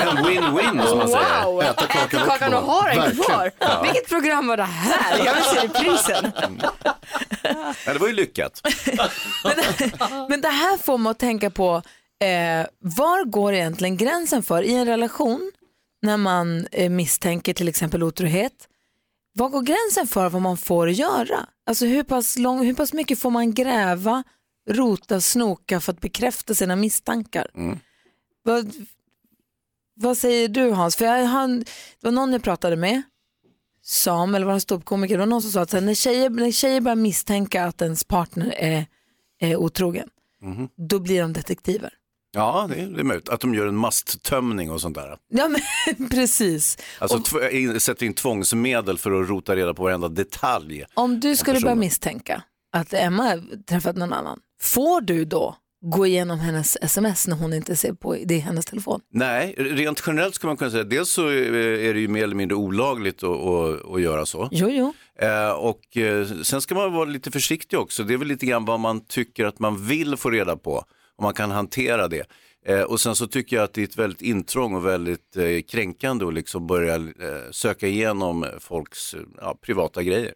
[0.00, 1.44] En win-win som man säger.
[1.44, 1.62] Wow!
[1.62, 2.82] Äta kakan och kakan och kvar.
[2.82, 3.24] ha den Verkligen.
[3.24, 3.50] kvar.
[3.58, 3.82] Ja.
[3.82, 5.24] Vilket program var det här?
[5.24, 6.32] Jag vill se reprisen.
[7.86, 8.62] Ja, det var ju lyckat.
[10.28, 11.82] Men det här får mig att tänka på,
[12.24, 15.52] eh, var går egentligen gränsen för i en relation
[16.02, 18.52] när man eh, misstänker till exempel otrohet?
[19.34, 21.46] Var går gränsen för vad man får göra?
[21.66, 24.22] Alltså hur pass, lång, hur pass mycket får man gräva,
[24.70, 27.50] rota, snoka för att bekräfta sina misstankar?
[28.42, 28.72] Vad,
[29.94, 30.96] vad säger du Hans?
[30.96, 31.66] För jag, han, det
[32.02, 33.02] var någon jag pratade med,
[33.82, 36.50] Sam eller var han ståuppkomiker, det var någon som sa att här, när, tjejer, när
[36.52, 38.86] tjejer börjar misstänka att ens partner är,
[39.40, 40.08] är otrogen,
[40.42, 40.68] Mhm.
[40.76, 41.92] då blir de detektiver.
[42.32, 43.28] Ja, det är, det är möjligt.
[43.28, 45.18] Att de gör en masttömning och sånt där.
[45.28, 46.78] Ja men precis.
[46.98, 50.84] Alltså in, sätter in tvångsmedel för att rota reda på varenda detalj.
[50.94, 56.38] Om du skulle börja misstänka att Emma träffat någon annan, får du då gå igenom
[56.38, 59.00] hennes sms när hon inte ser på det i hennes telefon?
[59.12, 62.34] Nej, rent generellt ska man kunna säga, dels så eh, är det ju mer eller
[62.34, 64.48] mindre olagligt att, att, att göra så.
[64.52, 64.94] Jo, jo.
[65.18, 68.04] Eh, och eh, sen ska man vara lite försiktig också.
[68.04, 70.84] Det är väl lite grann vad man tycker att man vill få reda på.
[71.18, 72.26] Om man kan hantera det.
[72.66, 75.36] Eh, och sen så tycker jag att det är ett väldigt intrång och väldigt
[75.68, 77.00] kränkande att liksom börja
[77.50, 80.34] söka igenom folks ja, privata grejer.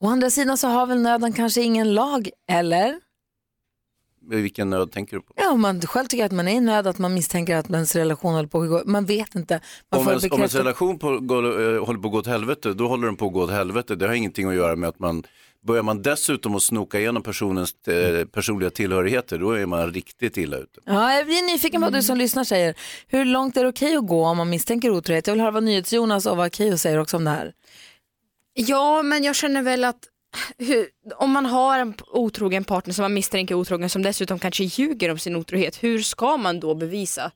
[0.00, 3.00] Å andra sidan så har väl nöden kanske ingen lag, eller?
[4.28, 5.32] Vilken nöd tänker du på?
[5.36, 7.96] Ja, om man själv tycker att man är i nöd, att man misstänker att ens
[7.96, 9.60] relation håller på att gå, man vet inte.
[9.90, 12.26] Man Om får ens, om ens relation på, går, eh, håller på att gå åt
[12.26, 13.94] helvete, då håller den på att gå åt helvete.
[13.94, 15.22] Det har ingenting att göra med att man
[15.66, 20.56] Börjar man dessutom att snoka igenom personens eh, personliga tillhörigheter, då är man riktigt illa
[20.56, 20.80] ute.
[20.84, 22.74] Ja, jag blir nyfiken på vad du som lyssnar säger.
[23.06, 25.26] Hur långt är det okej att gå om man misstänker otrohet?
[25.26, 27.52] Jag vill höra vad NyhetsJonas och vad Keyyo säger också om det här.
[28.54, 30.08] Ja, men jag känner väl att
[30.58, 34.64] hur, om man har en otrogen partner som man misstänker är otrogen som dessutom kanske
[34.64, 37.30] ljuger om sin otrohet, hur ska man då bevisa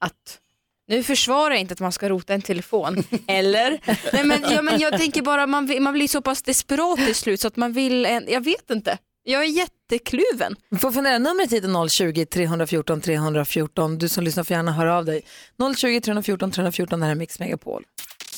[0.00, 0.38] att
[0.88, 3.80] nu försvarar jag inte att man ska rota en telefon, eller?
[4.12, 7.40] Nej, men, ja, men jag tänker bara man, man blir så pass desperat till slut
[7.40, 8.98] så att man vill, en, jag vet inte.
[9.24, 10.56] Jag är jättekluven.
[10.80, 13.98] Får fundera, numret hit är 020-314 314.
[13.98, 15.22] Du som lyssnar får gärna höra av dig.
[15.58, 17.84] 020-314 314, det här är Mix Megapol.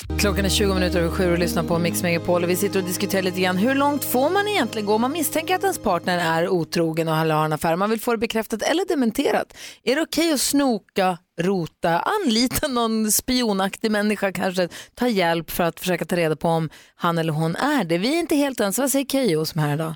[0.09, 2.87] Klockan är 20 minuter över sju och lyssnar på Mix Megapol och vi sitter och
[2.87, 6.19] diskuterar lite grann hur långt får man egentligen gå om man misstänker att ens partner
[6.19, 7.77] är otrogen och har en affär.
[7.77, 9.57] Man vill få det bekräftat eller dementerat.
[9.83, 15.81] Är det okej att snoka, rota, anlita någon spionaktig människa kanske, ta hjälp för att
[15.81, 17.99] försöka ta reda på om han eller hon är det?
[17.99, 18.79] Vi är inte helt ens.
[18.79, 19.95] Vad säger Keyyo som är här idag?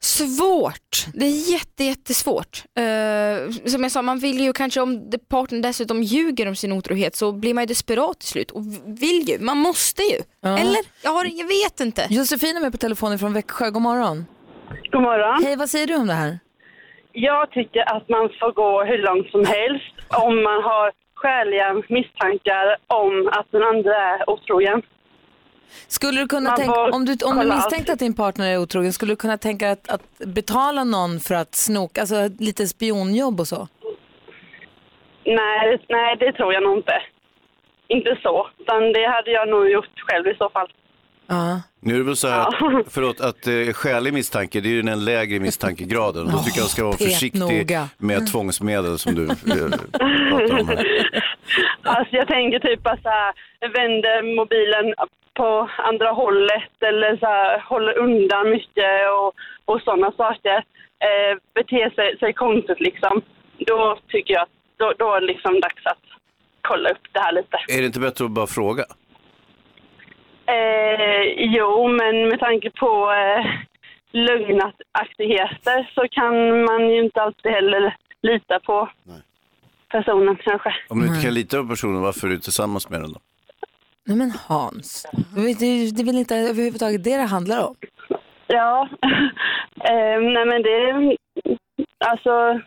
[0.00, 1.06] Svårt.
[1.14, 2.62] Det är jätte, jättesvårt.
[2.78, 6.72] Uh, som jag sa, man vill ju kanske om det- partnern dessutom ljuger om sin
[6.72, 10.18] otrohet så blir man ju desperat till slut och vill ju, man måste ju.
[10.40, 10.58] Ja.
[10.58, 10.80] Eller?
[11.02, 12.06] Jag, har, jag vet inte.
[12.10, 13.70] Josefin är med på telefonen från Växjö.
[13.70, 14.26] God morgon.
[14.92, 15.44] God morgon.
[15.44, 16.38] Hej, vad säger du om det här?
[17.12, 22.66] Jag tycker att man får gå hur långt som helst om man har skäliga misstankar
[22.86, 24.82] om att den andra är otrogen.
[25.88, 28.92] Skulle du kunna Man tänka, om du, om du misstänkte att din partner är otrogen,
[28.92, 33.48] skulle du kunna tänka att, att betala någon för att snoka, alltså lite spionjobb och
[33.48, 33.68] så?
[35.24, 37.02] Nej, nej, det tror jag nog inte.
[37.88, 40.68] Inte så, utan det hade jag nog gjort själv i så fall.
[41.28, 41.60] Ja.
[41.80, 42.54] Nu är det väl så här, att,
[42.94, 46.24] förlåt, att eh, skälig misstanke, det är ju den lägre misstankegraden.
[46.32, 49.28] Då tycker jag man ska vara försiktig med tvångsmedel som du eh,
[50.30, 50.86] pratar om här.
[51.82, 54.94] Alltså jag tänker typ att så här, vänder mobilen
[55.34, 59.34] på andra hållet eller så här, håller undan mycket och,
[59.74, 60.56] och sådana saker.
[61.06, 63.22] Eh, beter sig, sig konstigt liksom.
[63.58, 66.04] Då tycker jag att då, då är det liksom dags att
[66.60, 67.56] kolla upp det här lite.
[67.68, 68.84] Är det inte bättre att bara fråga?
[70.54, 71.22] Eh,
[71.56, 73.44] jo, men med tanke på eh,
[74.12, 76.34] lögnaktigheter så kan
[76.64, 78.88] man ju inte alltid heller lita på
[79.90, 80.74] personen kanske.
[80.88, 83.20] Om du inte kan lita på personen, varför är du tillsammans med den då?
[84.06, 85.54] Nej men Hans, det
[85.96, 87.74] det är väl inte överhuvudtaget det det handlar om?
[88.46, 88.88] Ja,
[89.90, 91.16] eh, nej men det,
[92.06, 92.60] alltså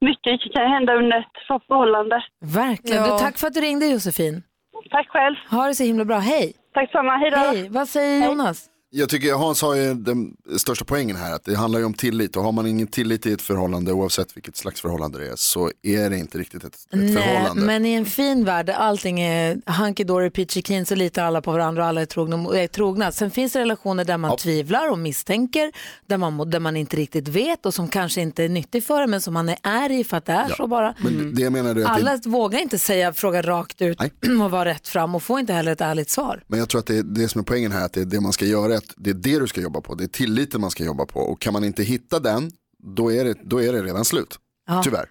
[0.00, 2.24] mycket kan hända under ett förhållande.
[2.40, 3.04] Verkligen.
[3.04, 3.12] Ja.
[3.12, 4.42] Du, tack för att du ringde Josefin.
[4.90, 5.36] Tack själv.
[5.50, 6.18] Ha det så himla bra.
[6.18, 6.52] Hej.
[6.78, 7.16] Tack samma.
[7.16, 7.36] Hej då.
[7.36, 7.68] Hej.
[7.68, 8.66] Vad säger Jonas?
[8.90, 12.36] Jag tycker Hans har ju den största poängen här, att det handlar ju om tillit
[12.36, 15.70] och har man ingen tillit i ett förhållande oavsett vilket slags förhållande det är så
[15.82, 17.62] är det inte riktigt ett, ett Nej, förhållande.
[17.62, 21.52] men i en fin värld där allting är hunky-dory, peachy keen så litar alla på
[21.52, 22.58] varandra och alla är trogna.
[22.58, 23.12] Är trogna.
[23.12, 25.72] Sen finns det relationer där man tvivlar och misstänker,
[26.06, 29.10] där man, där man inte riktigt vet och som kanske inte är nyttig för en,
[29.10, 30.54] men som man är, är i för att det är Ja.
[30.56, 30.94] så bara.
[30.98, 33.98] Men det jag menar är att Alla det, vågar inte säga, fråga rakt ut
[34.44, 36.42] och vara rätt fram och får inte heller ett ärligt svar.
[36.46, 38.20] men jag tror att det, är det som är poängen här, att det är det
[38.20, 40.70] man ska göra, att det är det du ska jobba på, det är tilliten man
[40.70, 42.50] ska jobba på och kan man inte hitta den,
[42.96, 44.38] då är det, då är det redan slut.
[44.66, 44.82] Ja.
[44.82, 45.08] Tyvärr.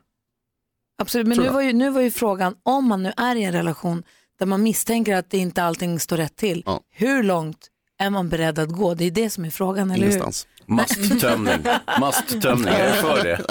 [1.01, 3.53] Absolut, men nu var, ju, nu var ju frågan om man nu är i en
[3.53, 4.03] relation
[4.39, 6.63] där man misstänker att det inte allting står rätt till.
[6.91, 7.67] Hur långt
[7.99, 8.93] är man beredd att gå?
[8.93, 10.23] Det är det som är frågan, eller hur?
[10.65, 11.65] Masttömning.
[11.99, 13.41] Masttömning, är du för det?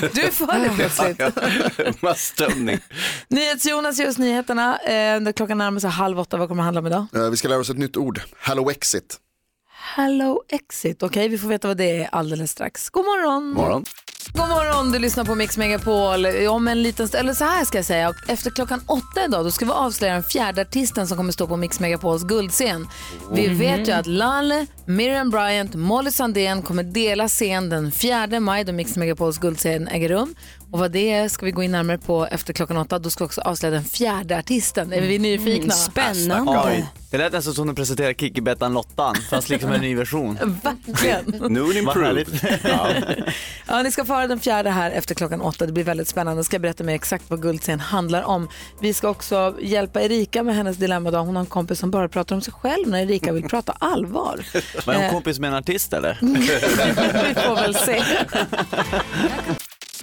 [0.14, 2.02] Du är för det plötsligt.
[2.02, 2.78] Masttömning.
[3.28, 4.78] NyhetsJonas ger oss nyheterna.
[4.78, 6.36] Eh, klockan närmar sig halv åtta.
[6.36, 7.06] Vad kommer det handla om idag?
[7.14, 9.16] Eh, Vi ska lära oss ett nytt ord, Hallowexit.
[9.96, 11.02] Hello Exit.
[11.02, 12.90] Okej, vi får veta vad det är alldeles strax.
[12.90, 13.50] God morgon!
[13.50, 13.84] Morgon.
[14.32, 16.26] God morgon, du lyssnar på Mix Megapol.
[16.48, 19.64] Om en liten eller så här ska jag säga, efter klockan åtta idag då ska
[19.64, 22.88] vi avslöja den fjärde artisten som kommer stå på Mix Megapols guldscen.
[23.32, 23.58] Vi Mhm.
[23.58, 28.72] vet ju att Lalle, Miriam Bryant, Molly Sandén kommer dela scen den 4 maj då
[28.72, 30.34] Mix Megapols guldscen äger rum.
[30.72, 32.98] Och vad det är ska vi gå in närmare på efter klockan åtta.
[32.98, 34.92] Då ska vi också avslöja den fjärde artisten.
[34.92, 35.74] Är vi nyfikna?
[36.66, 40.38] Oj, det lät nästan som de presenterar Kikki, Bettan, Lottan fast liksom en ny version.
[40.62, 41.24] Verkligen.
[41.40, 42.04] Vad improved.
[42.04, 42.28] härligt.
[43.66, 45.66] Ja, ni ska få höra den fjärde här efter klockan åtta.
[45.66, 46.38] Det blir väldigt spännande.
[46.38, 48.48] Jag ska berätta mer exakt vad guldscen handlar om.
[48.80, 51.10] Vi ska också hjälpa Erika med hennes dilemma.
[51.10, 51.18] Då.
[51.18, 54.46] Hon har en kompis som bara pratar om sig själv när Erika vill prata allvar.
[54.86, 56.18] Var Eh, hon kompis med en artist eller?
[57.28, 58.02] Vi får väl se.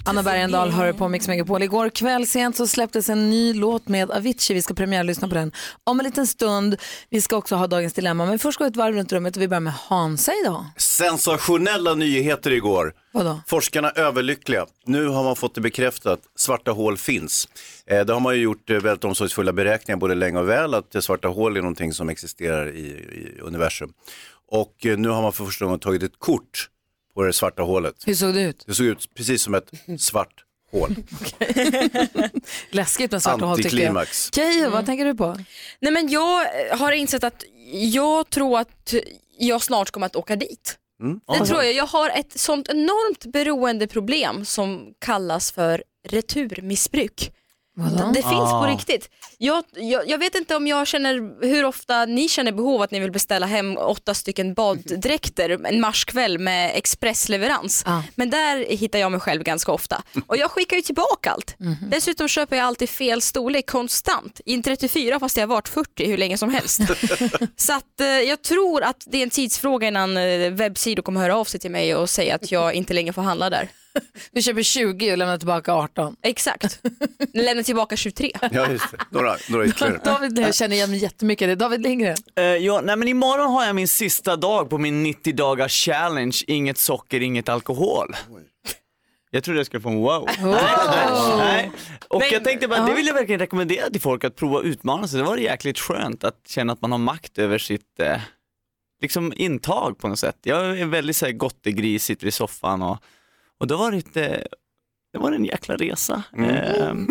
[0.07, 1.63] Anna Bergendahl hör på Mix Megapol.
[1.63, 4.53] Igår kväll sent så släpptes en ny låt med Avicii.
[4.53, 5.51] Vi ska premiärlyssna på den
[5.83, 6.75] om en liten stund.
[7.09, 8.25] Vi ska också ha dagens dilemma.
[8.25, 10.65] Men först går vi ett varv runt rummet och vi börjar med Hansa idag.
[10.77, 12.93] Sensationella nyheter igår.
[13.11, 13.39] Vadå?
[13.47, 14.65] Forskarna är överlyckliga.
[14.85, 16.19] Nu har man fått det bekräftat.
[16.35, 17.47] Svarta hål finns.
[17.85, 20.95] Eh, det har man ju gjort eh, väldigt omsorgsfulla beräkningar både länge och väl att
[20.95, 23.93] eh, svarta hål är någonting som existerar i, i universum.
[24.51, 26.69] Och eh, nu har man för första gången tagit ett kort
[27.15, 27.95] på det svarta hålet.
[28.05, 28.63] Hur såg det ut?
[28.67, 30.95] Det såg ut precis som ett svart hål.
[32.69, 33.75] Läskigt med svarta hål tycker jag.
[33.87, 34.29] Antiklimax.
[34.35, 35.37] Keyyo, vad tänker du på?
[35.79, 38.93] Nej men jag eh, har insett att jag tror att
[39.37, 40.77] jag snart kommer att åka dit.
[41.01, 41.19] Mm.
[41.39, 41.73] Det tror jag.
[41.73, 47.31] Jag har ett sånt enormt beroendeproblem som kallas för returmissbruk.
[47.77, 48.11] Vadå?
[48.13, 48.71] Det finns på Ah.
[48.73, 49.09] riktigt.
[49.37, 52.99] Jag, jag, jag vet inte om jag känner hur ofta ni känner behov att ni
[52.99, 57.83] vill beställa hem åtta stycken baddräkter en marskväll med expressleverans.
[58.15, 60.03] Men där hittar jag mig själv ganska ofta.
[60.27, 61.55] Och jag skickar ju tillbaka allt.
[61.91, 64.41] Dessutom köper jag alltid fel storlek konstant.
[64.45, 66.79] I en 34 fast jag har varit 40 hur länge som helst.
[67.55, 71.37] Så att, eh, jag tror att det är en tidsfråga innan eh, webbsidor kommer höra
[71.37, 73.69] av sig till mig och säga att jag inte längre får handla där.
[74.31, 76.15] Du köper 20 och lämnar tillbaka 18.
[76.21, 76.79] Exakt.
[77.33, 78.31] Lämnar tillbaka 23.
[78.51, 78.97] Ja, just det.
[79.09, 80.01] Några, några ytterligare.
[80.05, 81.55] David, jag känner igen mig jättemycket i det.
[81.55, 82.17] David Lindgren.
[82.35, 86.37] Eh, ja, nej men imorgon har jag min sista dag på min 90 dagars challenge,
[86.47, 88.15] inget socker, inget alkohol.
[89.31, 90.29] Jag trodde jag skulle få en wow.
[90.41, 90.63] Nej,
[91.37, 91.71] nej.
[92.07, 94.65] Och Men- jag tänkte bara, det vill jag verkligen rekommendera till folk att prova att
[94.65, 95.19] utmana sig.
[95.19, 98.17] Det var jäkligt skönt att känna att man har makt över sitt eh,
[99.01, 100.37] liksom intag på något sätt.
[100.43, 102.97] Jag är väldigt så här, gottegris, sitter i soffan och,
[103.59, 104.37] och det har varit eh,
[105.13, 106.23] det var en jäkla resa.
[106.37, 107.07] Ehm,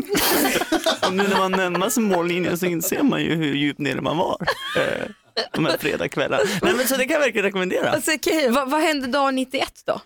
[1.07, 4.17] och nu när man närmar sig mållinjen så inser man ju hur djupt nere man
[4.17, 4.47] var.
[4.79, 5.07] Eh,
[5.53, 6.45] de här fredagskvällarna.
[6.63, 7.91] Nej men så det kan jag verkligen rekommendera.
[7.91, 10.01] Alltså, okay, vad, vad hände dag 91 då?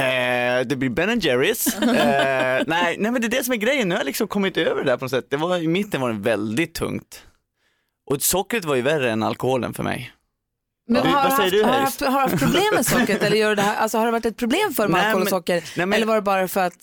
[0.00, 1.66] Eh, det blir Ben Jerrys.
[1.82, 4.56] Eh, nej, nej men det är det som är grejen, nu har jag liksom kommit
[4.56, 5.26] över det där på något sätt.
[5.30, 7.22] Det var, I mitten var det väldigt tungt.
[8.10, 10.12] Och sockret var ju värre än alkoholen för mig.
[10.88, 13.22] Men har, Vad du säger haft, du, har, du haft, har haft problem med sockret
[13.26, 15.28] eller gör du det här, alltså, har det varit ett problem för Nej, alkohol och
[15.28, 15.54] socker?
[15.76, 16.74] nej, men- Eller var det bara för att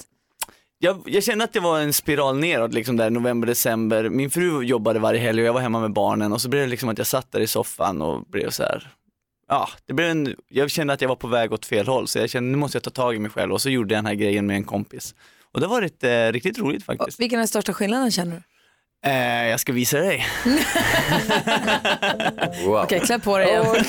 [0.79, 4.09] Jag, jag kände att det var en spiral neråt, liksom där november, december.
[4.09, 6.67] Min fru jobbade varje helg och jag var hemma med barnen och så blev det
[6.69, 8.91] liksom att jag satt där i soffan och blev så här.
[9.47, 12.19] Ja, det blev en, jag kände att jag var på väg åt fel håll så
[12.19, 14.05] jag kände nu måste jag ta tag i mig själv och så gjorde jag den
[14.05, 15.15] här grejen med en kompis.
[15.53, 17.19] Och det har varit eh, riktigt roligt faktiskt.
[17.19, 18.41] vilken är den största skillnaden känner du?
[19.05, 20.27] Eh, jag ska visa dig.
[22.65, 22.83] Wow.
[22.83, 23.65] Okej, klä på dig igen.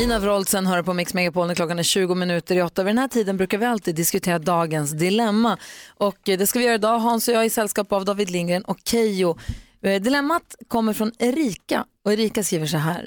[0.00, 2.82] Ina Wroldsen hör på Mix Megapol när klockan är 20 minuter i åtta.
[2.82, 5.58] Vid den här tiden brukar vi alltid diskutera dagens dilemma.
[5.96, 6.98] Och eh, det ska vi göra idag.
[6.98, 9.38] Hans och jag i sällskap av David Lindgren och Keyyo.
[9.82, 13.06] Eh, Dilemmat kommer från Erika och Erika skriver så här.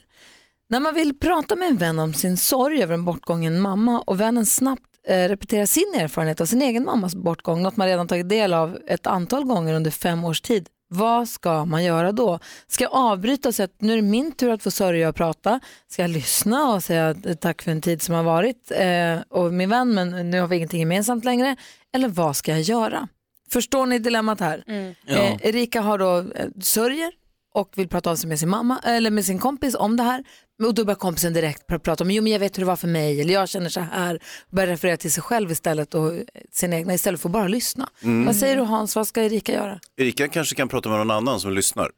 [0.69, 4.19] När man vill prata med en vän om sin sorg över en bortgången mamma och
[4.19, 8.29] vännen snabbt eh, repeterar sin erfarenhet av sin egen mammas bortgång, något man redan tagit
[8.29, 12.39] del av ett antal gånger under fem års tid, vad ska man göra då?
[12.67, 15.15] Ska jag avbryta och säga att nu är det min tur att få sörja och
[15.15, 15.59] prata?
[15.87, 19.53] Ska jag lyssna och säga eh, tack för en tid som har varit eh, och
[19.53, 21.55] min vän men nu har vi ingenting gemensamt längre?
[21.93, 23.07] Eller vad ska jag göra?
[23.49, 24.63] Förstår ni dilemmat här?
[25.05, 25.15] Ja.
[25.15, 27.11] Eh, Erika har då eh, sörjer
[27.53, 30.23] och vill prata av sig med sin mamma eller med sin kompis om det här.
[30.67, 32.75] Och då börjar kompisen direkt pr- prata om, jo men jag vet hur det var
[32.75, 34.19] för mig eller jag känner så här.
[34.51, 37.89] Börjar referera till sig själv istället och eh, sin egna istället för att bara lyssna.
[38.03, 38.25] Mm.
[38.25, 39.79] Vad säger du Hans, vad ska Erika göra?
[39.97, 41.91] Erika kanske kan prata med någon annan som lyssnar.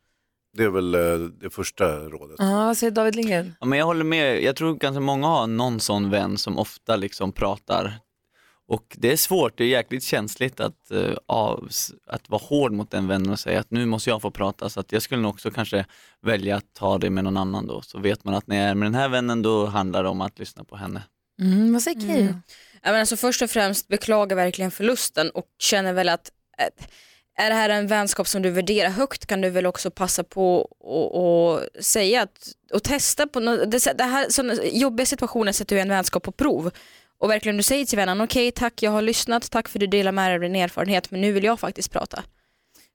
[0.58, 1.02] Det är väl eh,
[1.42, 2.36] det första rådet.
[2.40, 3.56] Ja, vad säger David Lindgren?
[3.60, 6.96] Ja, men jag håller med, jag tror ganska många har någon sån vän som ofta
[6.96, 8.00] liksom pratar
[8.72, 11.70] och det är svårt, det är jäkligt känsligt att, eh, av,
[12.08, 14.80] att vara hård mot den vännen och säga att nu måste jag få prata så
[14.80, 15.86] att jag skulle nog också kanske
[16.22, 18.76] välja att ta det med någon annan då så vet man att när jag är
[18.76, 21.04] med den här vännen då handlar det om att lyssna på henne.
[21.42, 22.22] Mm, vad säger Keyyo?
[22.22, 22.42] Mm.
[22.82, 26.86] Ja, men alltså först och främst beklagar verkligen förlusten och känner väl att eh,
[27.36, 30.62] är det här en vänskap som du värderar högt kan du väl också passa på
[30.80, 34.28] och, och säga att, och testa på nå- det, det här,
[34.64, 36.72] jobbiga situationer sätter ju en vänskap på prov
[37.22, 39.88] och verkligen du säger till vännen okej tack jag har lyssnat, tack för att du
[39.88, 42.24] delar med dig av din erfarenhet men nu vill jag faktiskt prata.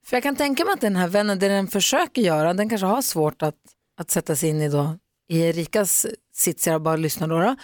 [0.06, 2.86] För jag kan tänka mig att den här vännen, det den försöker göra, den kanske
[2.86, 3.54] har svårt att,
[4.00, 4.98] att sätta sig in i då
[5.28, 6.06] i Erikas
[6.38, 7.38] sits och bara lyssna då.
[7.38, 7.56] då.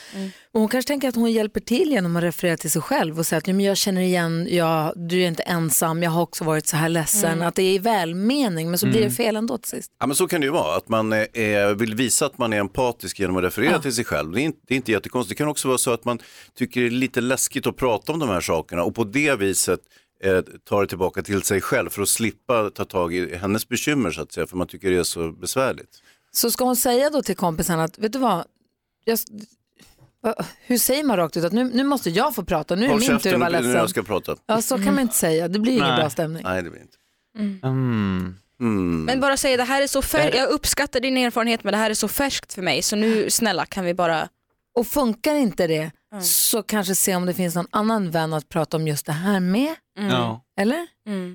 [0.52, 3.26] Och hon kanske tänker att hon hjälper till genom att referera till sig själv och
[3.26, 6.44] säga att "Ja, men jag känner igen, jag, du är inte ensam, jag har också
[6.44, 7.32] varit så här ledsen.
[7.32, 7.48] Mm.
[7.48, 9.14] Att det är i välmening men så blir det Mm.
[9.14, 9.92] fel ändå till sist.
[10.00, 12.60] Ja, men så kan det ju vara, att man eh, vill visa att man är
[12.60, 13.82] empatisk genom att referera Ja.
[13.82, 14.32] till sig själv.
[14.32, 15.38] Det är, inte, det är inte jättekonstigt.
[15.38, 16.18] Det kan också vara så att man
[16.58, 19.80] tycker det är lite läskigt att prata om de här sakerna och på det viset
[20.24, 24.10] eh, tar det tillbaka till sig själv för att slippa ta tag i hennes bekymmer
[24.10, 25.88] så att säga, för man tycker det är så besvärligt.
[26.34, 28.44] Så ska hon säga då till kompisen att, vet du vad,
[29.04, 29.18] jag,
[30.66, 32.92] hur säger man rakt ut att nu, nu måste jag få prata, nu är det
[32.94, 33.88] Håll min tur att vara när jag ledsen.
[33.88, 34.36] ska prata.
[34.46, 35.96] Ja, så kan man inte säga, det blir ingen Nej.
[36.00, 36.42] bra stämning.
[36.44, 36.96] Nej, det blir inte.
[37.64, 38.36] Mm.
[38.60, 39.04] Mm.
[39.04, 41.90] Men bara säga det här är så färskt, jag uppskattar din erfarenhet men det här
[41.90, 44.28] är så färskt för mig så nu snälla kan vi bara
[44.74, 45.90] Och funkar inte det
[46.22, 49.40] så kanske se om det finns någon annan vän att prata om just det här
[49.40, 49.74] med.
[49.98, 50.10] Mm.
[50.10, 50.44] Ja.
[50.60, 50.86] Eller?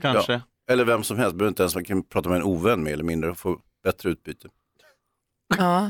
[0.01, 0.33] Kanske.
[0.33, 0.41] Ja.
[0.69, 3.03] Eller vem som helst, behöver inte ens man kan prata med en ovän mer eller
[3.03, 4.47] mindre och få bättre utbyte.
[5.57, 5.81] Ja.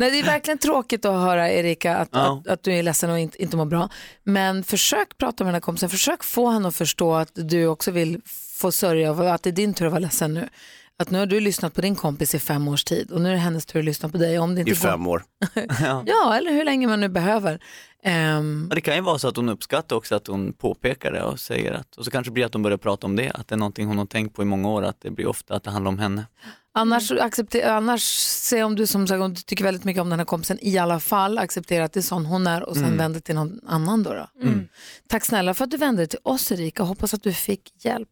[0.00, 2.40] Nej, det är verkligen tråkigt att höra Erika att, Ja.
[2.44, 3.88] att, att du är ledsen och inte, inte mår bra.
[4.24, 7.90] Men försök prata med den här kompisen, försök få henne att förstå att du också
[7.90, 8.20] vill
[8.56, 10.48] få sörja och att det är din tur att vara ledsen nu.
[10.98, 13.32] Att nu har du lyssnat på din kompis i fem års tid och nu är
[13.32, 14.38] det hennes tur att lyssna på dig.
[14.38, 15.22] Om det inte I går- fem år.
[16.06, 17.60] Ja, eller hur länge man nu behöver.
[18.02, 18.42] Ja,
[18.74, 21.72] det kan ju vara så att hon uppskattar också att hon påpekar det och säger
[21.72, 23.56] att, och så kanske det blir att hon börjar prata om det, att det är
[23.56, 25.88] någonting hon har tänkt på i många år, att det blir ofta att det handlar
[25.88, 26.26] om henne.
[26.78, 30.18] Annars, accepter, annars se om du som sagt om du tycker väldigt mycket om den
[30.18, 32.96] här kompisen i alla fall acceptera att det är sån hon är och sen Mm.
[32.98, 34.12] vänder till någon annan då.
[34.14, 34.28] då.
[34.42, 34.68] Mm.
[35.08, 36.82] Tack snälla för att du vände dig till oss Erika.
[36.82, 38.08] Hoppas att du fick hjälp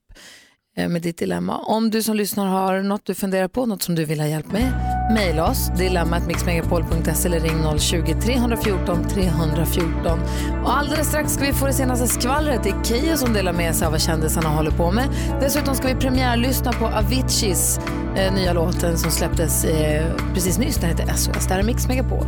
[0.76, 1.58] Eh, med ditt dilemma.
[1.58, 4.52] Om du som lyssnar har något du funderar på, något som du vill ha hjälp
[4.52, 4.72] med,
[5.14, 10.20] mejla oss dilemmatmixmegapol.se eller ring 020-314 314.
[10.64, 12.62] Och alldeles strax ska vi få det senaste skvallret.
[12.62, 15.08] Det är Keyyo som delar med sig av vad kändisarna håller på med.
[15.40, 17.80] Dessutom ska vi premiärlyssna på Aviciis
[18.16, 20.76] eh, nya låten som släpptes eh, precis nyss.
[20.76, 21.46] Den heter SOS.
[21.46, 22.26] Det här är Mix Megapol.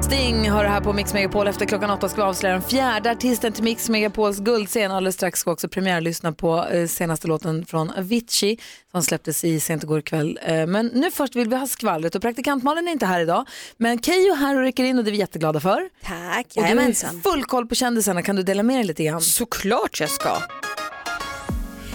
[0.00, 1.48] Sting har det här på Mix Megapol.
[1.48, 4.90] Efter klockan åtta ska vi avslöja den fjärde artisten till Mix Megapols guldscen.
[4.92, 8.58] Alldeles strax ska vi också premiärlyssna på eh, senaste låten från Avicii
[8.90, 10.38] som släpptes i sent igår kväll.
[10.42, 13.46] Eh, men nu först vill vi ha skvallret och praktikant Malin är inte här idag.
[13.76, 15.88] Men Keyyo är här och rycker in och det är vi jätteglada för.
[16.04, 18.22] Tack, Och du har full koll på kändisarna.
[18.22, 19.20] Kan du dela med dig lite grann?
[19.20, 20.36] Såklart jag ska.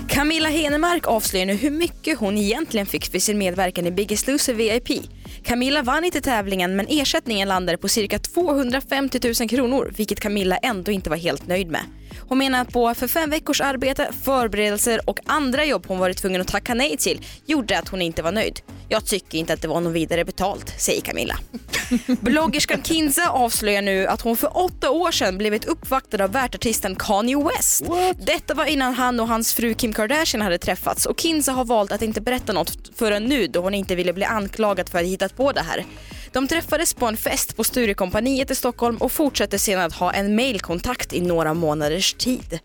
[0.10, 4.54] Camilla Henemark avslöjar nu hur mycket hon egentligen fick för sin medverkan i Biggest Loser
[4.54, 4.90] VIP.
[5.48, 10.92] Camilla vann inte tävlingen men ersättningen landade på cirka 250 000 kronor vilket Camilla ändå
[10.92, 11.82] inte var helt nöjd med.
[12.20, 16.42] Hon menar att på för fem veckors arbete, förberedelser och andra jobb hon varit tvungen
[16.42, 18.60] att tacka nej till gjorde att hon inte var nöjd.
[18.90, 21.40] Jag tycker inte att det var något vidare betalt, säger Camilla.
[22.22, 27.44] Bloggerskan Kinza avslöjar nu att hon för åtta år sedan blivit uppvaktad av världartisten Kanye
[27.44, 27.84] West.
[28.26, 31.92] Detta var innan han och hans fru Kim Kardashian hade träffats och Kinza har valt
[31.92, 35.10] att inte berätta något förrän nu då hon inte ville bli anklagad för att ha
[35.10, 35.86] hittat på det här.
[36.32, 40.36] De träffades på en fest på Sturecompagniet i Stockholm och fortsatte sedan att ha en
[40.36, 41.54] mailkontakt i några
[42.08, 42.60] månaders tid.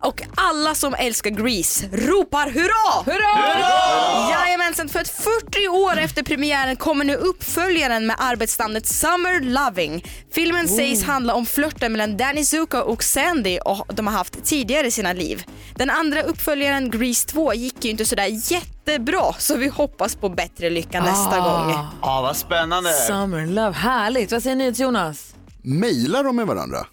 [0.00, 3.02] Och alla som älskar Grease ropar hurra!
[3.12, 4.30] Hurra!
[4.30, 10.04] Jajamensan, för att 40 år efter premiären kommer nu uppföljaren med arbetsnamnet Summer Loving.
[10.32, 14.86] Filmen sägs handla om flörten mellan Danny Zuko och Sandy och de har haft tidigare
[14.86, 15.44] i sina liv.
[15.76, 20.70] Den andra uppföljaren Grease 2 gick ju inte sådär jättebra så vi hoppas på bättre
[20.70, 21.62] lycka nästa Ah.
[21.64, 21.70] gång.
[22.02, 22.92] Ja, vad spännande.
[22.92, 24.32] Summer Love, härligt.
[24.32, 25.34] Vad säger ni Jonas?
[25.64, 26.86] Mailar de med varandra?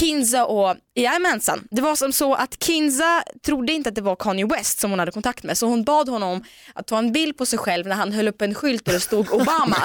[0.00, 1.68] Kinza och, jajamensan.
[1.70, 4.98] Det var som så att Kinza trodde inte att det var Kanye West som hon
[4.98, 6.44] hade kontakt med så hon bad honom
[6.74, 9.00] att ta en bild på sig själv när han höll upp en skylt där det
[9.00, 9.76] stod Obama.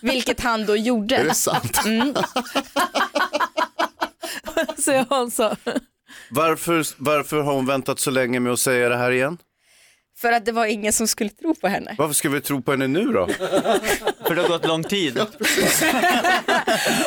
[0.00, 1.16] Vilket han då gjorde.
[1.16, 1.80] Är det sant?
[1.86, 2.14] Mm.
[4.78, 5.56] Säger Hansa.
[6.30, 9.38] Varför, varför har hon väntat så länge med att säga det här igen?
[10.20, 11.94] För att det var ingen som skulle tro på henne.
[11.98, 13.26] Varför ska vi tro på henne nu då?
[14.26, 15.18] För det har gått lång tid.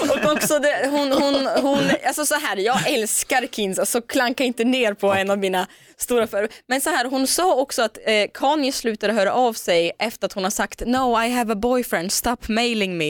[0.02, 4.64] Och också det, hon, hon, hon, alltså så här, jag älskar Kinza så klanka inte
[4.64, 6.50] ner på en av mina stora för.
[6.68, 10.34] Men så här, hon sa också att eh, Kanye slutade höra av sig efter att
[10.34, 13.10] hon har sagt no I have a boyfriend, stop mailing me.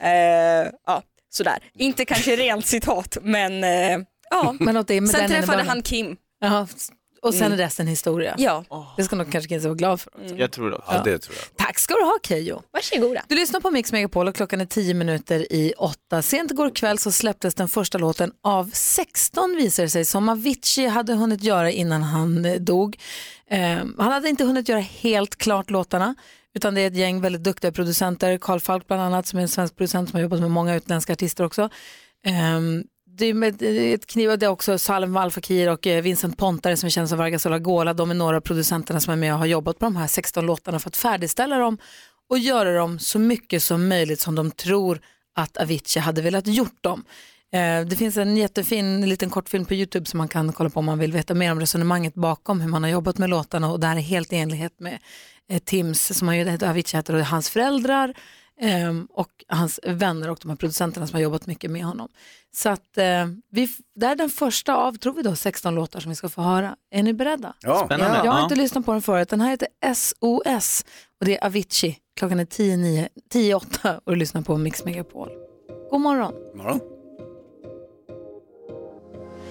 [0.00, 1.58] Eh, ja, sådär.
[1.78, 3.98] Inte kanske rent citat men eh,
[4.30, 4.56] ja.
[4.60, 6.16] Men åt det, med Sen den träffade han Kim.
[6.40, 6.66] Jaha,
[7.24, 7.52] och sen Mm.
[7.52, 8.34] är resten historia.
[8.38, 8.94] Ja.
[8.96, 10.12] Det ska nog kanske Kinsa vara glad för.
[10.36, 10.80] Jag tror det.
[10.86, 11.66] Ja, det tror jag.
[11.66, 12.62] Tack ska du ha Keyyo.
[12.72, 13.22] Varsågoda.
[13.28, 16.22] Du lyssnar på Mix Megapol och klockan är 10 minuter i åtta.
[16.22, 20.86] Sent igår kväll så släpptes den första låten av 16 visar det sig som Avicii
[20.86, 22.96] hade hunnit göra innan han eh, dog.
[23.50, 23.60] Eh,
[23.98, 26.14] han hade inte hunnit göra helt klart låtarna
[26.54, 29.48] utan det är ett gäng väldigt duktiga producenter, Carl Falk bland annat som är en
[29.48, 31.68] svensk producent som har jobbat med många utländska artister också.
[32.26, 32.84] Ehm,
[33.16, 33.62] det är med
[33.94, 37.18] ett kniv, det är också Salem Al Fakir och eh, Vincent Pontare som känns som
[37.18, 37.94] Vargas Olagola.
[37.94, 40.46] De är några av producenterna som är med och har jobbat på de här 16
[40.46, 41.78] låtarna för att färdigställa dem
[42.30, 45.00] och göra dem så mycket som möjligt som de tror
[45.34, 47.04] att Avicii hade velat gjort dem.
[47.52, 50.86] Eh, det finns en jättefin liten kortfilm på Youtube som man kan kolla på om
[50.86, 53.86] man vill veta mer om resonemanget bakom hur man har jobbat med låtarna och det
[53.86, 54.98] här är helt i enlighet med
[55.50, 58.14] eh, Tims, som han ju heter Avicii heter, och hans föräldrar
[58.60, 62.08] ehm, och hans vänner och de här producenterna som har jobbat mycket med honom.
[62.54, 66.08] Så att eh, vi, det är den första av, tror vi då, 16 låtar som
[66.08, 66.76] vi ska få höra.
[66.90, 67.54] Är ni beredda?
[67.60, 67.82] Ja.
[67.84, 68.16] Spännande.
[68.24, 68.42] Jag har Ja.
[68.44, 69.28] inte lyssnat på den förut.
[69.28, 70.84] Den här heter SOS
[71.20, 71.98] och det är Avicii.
[72.16, 75.28] Klockan är 10.08 10, 8 och du lyssnar på Mix Megapol.
[75.90, 76.34] God morgon.
[76.54, 76.80] morgon.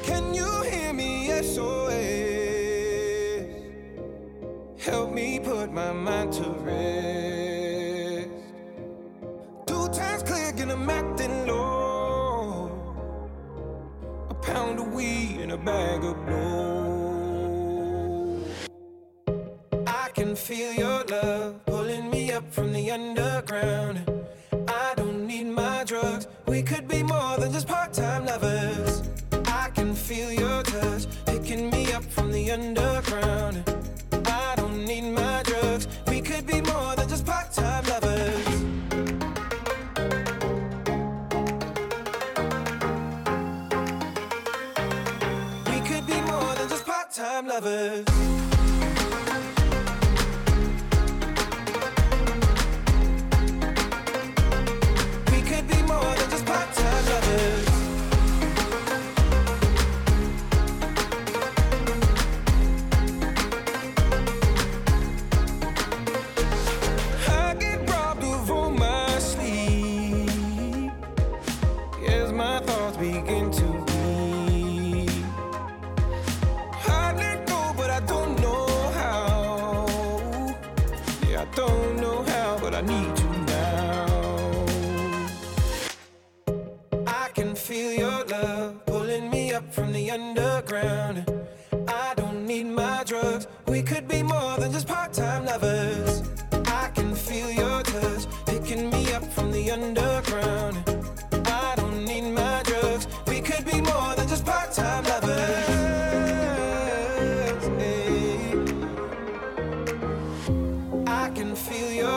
[0.08, 1.30] Can you hear me?
[1.44, 1.94] SOS.
[4.86, 7.03] Help me put my mind to rest.
[10.60, 12.72] And I'm acting low.
[14.30, 18.44] A pound of weed and a bag of blow.
[19.88, 24.02] I can feel your love pulling me up from the underground.
[24.68, 26.28] I don't need my drugs.
[26.48, 28.43] We could be more than just part-time lovers.
[47.54, 48.13] Lovers.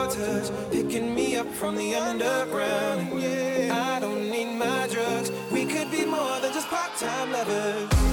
[0.09, 3.23] Touch picking me up from the underground.
[3.71, 5.31] I don't need my drugs.
[5.51, 8.07] We could be more than just part-time lovers.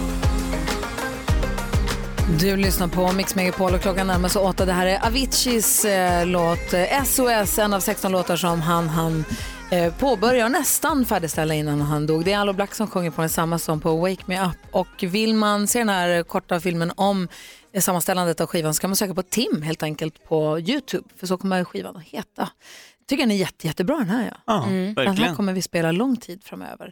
[2.40, 4.64] Du lyssnar på Mix Megapol och klockan närmar sig åtta.
[4.64, 9.24] Det här är Aviciis eh, låt eh, SOS, en av 16 låtar som han, han
[9.70, 12.24] eh, påbörjar nästan färdigställa innan han dog.
[12.24, 14.56] Det är Allo Black som sjunger på den, samma som på Wake Me Up.
[14.70, 17.28] Och vill man se den här korta filmen om
[17.80, 21.36] sammanställandet av skivan så kan man söka på Tim helt enkelt på Youtube, för så
[21.38, 22.48] kommer skivan att heta.
[22.98, 24.32] Jag tycker den är jätte, jättebra den här.
[24.46, 24.68] Ja.
[24.96, 26.90] Ja, Den här kommer vi spela lång tid framöver.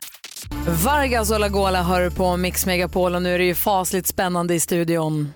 [0.85, 4.61] Vargas och Lagola hör på Mix Megapol och nu är det ju fasligt spännande i
[4.61, 5.33] studion.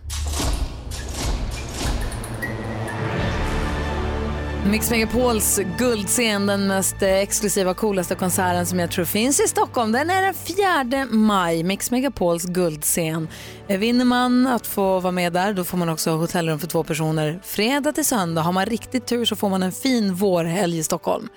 [4.71, 9.93] Mix Megapols guldscen, den mest exklusiva, coolaste konserten som jag tror finns i Stockholm.
[9.93, 13.29] Den är den 4 maj, Mix Megapols guldscen.
[13.69, 17.41] Vinner man att få vara med där, då får man också hotellrum för två personer
[17.45, 18.43] fredag till söndag.
[18.43, 21.29] Har man riktigt tur så får man en fin vårhelg i Stockholm.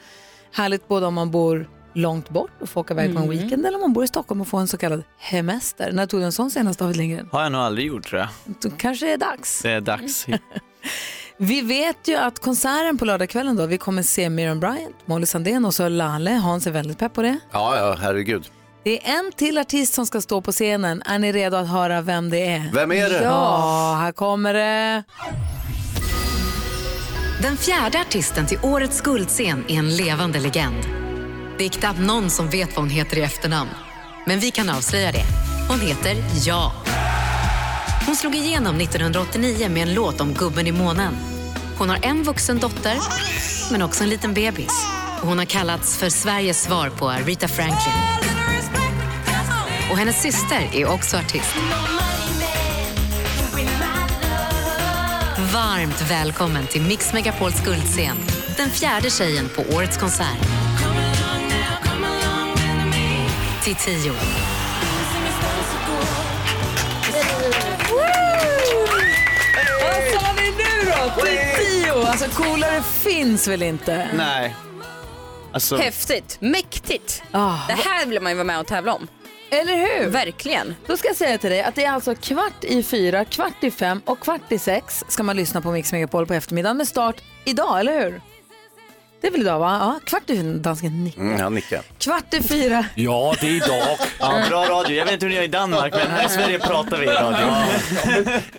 [0.54, 3.38] Härligt både om man bor långt bort och får åka iväg på en Mm.
[3.38, 5.92] weekend eller om man bor i Stockholm och får en så kallad hemester.
[5.92, 7.30] När tog du en sån senast David Lindgren?
[7.32, 8.30] Har jag nog aldrig gjort tror jag.
[8.62, 9.62] Då kanske det är dags.
[9.62, 10.26] Det är dags.
[11.42, 15.66] Vi vet ju att konserten på lördagskvällen då, vi kommer se Miriam Bryant, Molly Sandén
[15.66, 16.32] och så Lale.
[16.32, 17.40] Hans är väldigt pepp på det.
[17.52, 18.50] Ja, ja, herregud.
[18.84, 21.02] Det är en till artist som ska stå på scenen.
[21.06, 22.72] Är ni redo att höra vem det är?
[22.74, 23.24] Vem är det?
[23.24, 25.04] Ja, här kommer det.
[27.42, 30.84] Den fjärde artisten till årets guldscen är en levande legend.
[31.58, 33.70] Det är knappt någon som vet vad hon heter i efternamn.
[34.26, 35.24] Men vi kan avslöja det.
[35.70, 36.16] Hon heter
[36.46, 36.72] Ja.
[38.10, 41.14] Hon slog igenom 1989 med en låt om gubben i månen.
[41.78, 42.98] Hon har en vuxen dotter,
[43.72, 44.86] men också en liten bebis.
[45.22, 47.94] Hon har kallats för Sveriges svar på Rita Franklin.
[49.92, 51.56] Och hennes syster är också artist.
[55.54, 58.18] Varmt välkommen till Mix Megapols guldscen.
[58.58, 60.48] Den fjärde tjejen på årets konsert.
[63.64, 64.14] Till tio.
[69.90, 71.26] Vad sa vi nu då?
[71.58, 72.08] Tio!
[72.08, 74.10] Alltså coolare finns väl inte?
[74.16, 74.56] Nej.
[75.54, 77.24] Alltså, Häftigt, mäktigt.
[77.32, 77.58] Ah.
[77.68, 79.08] Det här vill man ju vara med och tävla om.
[79.52, 80.10] Eller hur?
[80.10, 80.76] Verkligen.
[80.88, 83.72] Då ska jag säga till dig att det är alltså kvart i fyra, kvart i
[83.72, 87.16] fem och kvart i sex ska man lyssna på Mix Megapol på eftermiddagen med start
[87.46, 88.22] idag, eller hur?
[89.22, 89.78] Det är väl idag va?
[89.82, 91.22] Ja, kvart i dansken nickar.
[91.22, 91.82] Mm, han nickar.
[91.98, 92.86] Kvart i fyra.
[92.96, 93.98] Ja, det är idag.
[94.20, 94.96] ja, bra radio.
[94.98, 97.10] Jag vet inte hur ni gör i Danmark, men här i Sverige pratar vi i
[97.10, 97.48] radio.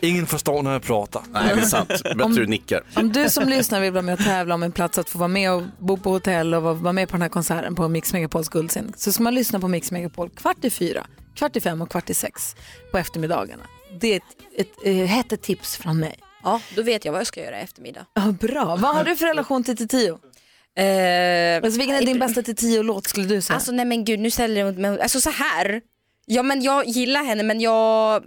[0.01, 1.23] Ingen förstår när jag pratar.
[1.31, 1.89] Nej, det är sant.
[1.89, 2.83] Bättre Om- du nickar.
[2.97, 5.29] Om du som lyssnar vill vara med och tävla om en plats att få vara
[5.29, 8.13] med och bo på hotell och vara- vara med på den här konserten på Mix
[8.13, 11.07] Megapols guldscen så ska man lyssna på Mix Megapol kvart i fyra,
[11.37, 12.57] kvart i fem och kvart i sex
[12.93, 13.63] på eftermiddagarna.
[14.01, 14.23] Det är ett,
[14.57, 16.15] ett, ett hett tips från mig.
[16.45, 18.07] Ja, då vet jag vad jag ska göra i eftermiddag.
[18.15, 18.65] Ja, bra.
[18.77, 20.19] Vad har du för relation till Tio?
[20.81, 23.55] Eh, alltså, vilken är din bästa Tio-låt skulle du säga?
[23.55, 25.81] Alltså nej men gud, nu ställer du mig Alltså så här.
[26.27, 28.25] Ja men jag gillar henne men jag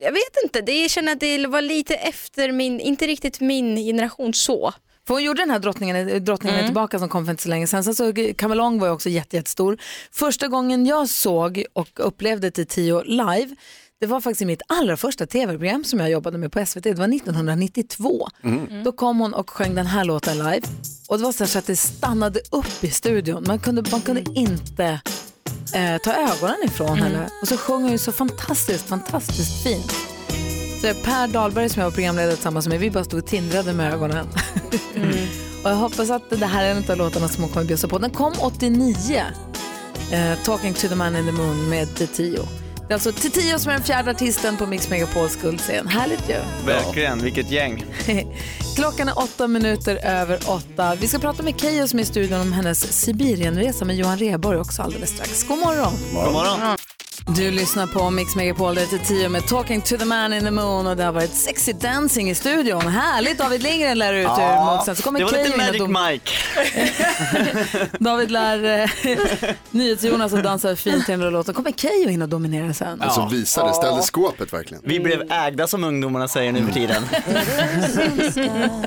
[0.00, 3.76] jag vet inte, det, jag känner att det var lite efter min, inte riktigt min
[3.76, 4.72] generation så.
[5.06, 6.66] För hon gjorde den här drottningen, drottningen Mm.
[6.68, 7.84] tillbaka som kom för inte så länge sedan.
[7.84, 9.78] Sen så Kamelong var ju också jätte, jättestor.
[10.12, 13.56] Första gången jag såg och upplevde Tio live,
[14.00, 16.82] det var faktiskt i mitt allra första tv-program som jag jobbade med på SVT.
[16.82, 18.28] Det var 1992.
[18.44, 18.84] Mm.
[18.84, 20.62] Då kom hon och sjöng den här låten live.
[21.08, 23.44] Och det var så, så att det stannade upp i studion.
[23.46, 24.84] Man kunde, man kunde inte
[25.74, 27.02] eh, ta ögonen ifrån Mm.
[27.02, 27.28] henne.
[27.42, 29.92] Och så sjöng hon ju så fantastiskt, fantastiskt fint.
[30.80, 33.94] Så Per Dahlberg som jag var programledare tillsammans med, vi bara stod och tindrade med
[33.94, 34.26] ögonen.
[35.64, 37.98] och jag hoppas att det här är en av låtarna som hon kommer bjussa på.
[37.98, 39.22] Den kom 89,
[40.12, 42.42] eh, Talking to the man in the moon med Tio.
[42.88, 45.86] Det är alltså Tio som är den fjärde artisten på Mix Megapols guldscen.
[45.86, 46.36] Härligt ju.
[46.66, 47.84] Verkligen, vilket gäng.
[48.76, 50.94] Klockan är åtta minuter över åtta.
[51.00, 54.58] Vi ska prata med Keyyo som är i studion om hennes Sibirienresa med Johan Rheborg
[54.58, 55.44] också alldeles strax.
[55.48, 55.92] God morgon.
[56.12, 56.75] God morgon.
[57.28, 60.50] Du lyssnar på Mix Megapol, det är tio med Talking to the man in the
[60.50, 62.80] moon och det har varit sexy dancing i studion.
[62.88, 64.94] Härligt, David Lindgren lär ut ur.
[64.94, 66.30] Så kommer det var Keyyo lite Magic dom- Mike.
[68.04, 68.90] David lär eh,
[69.70, 71.54] NyhetsJonas att dansa fint till den låten.
[71.54, 73.02] kommer Keyyo in och dominera sen.
[73.02, 74.82] Alltså visa det, ställde skåpet verkligen.
[74.86, 77.02] Vi blev ägda som ungdomarna säger nu för tiden.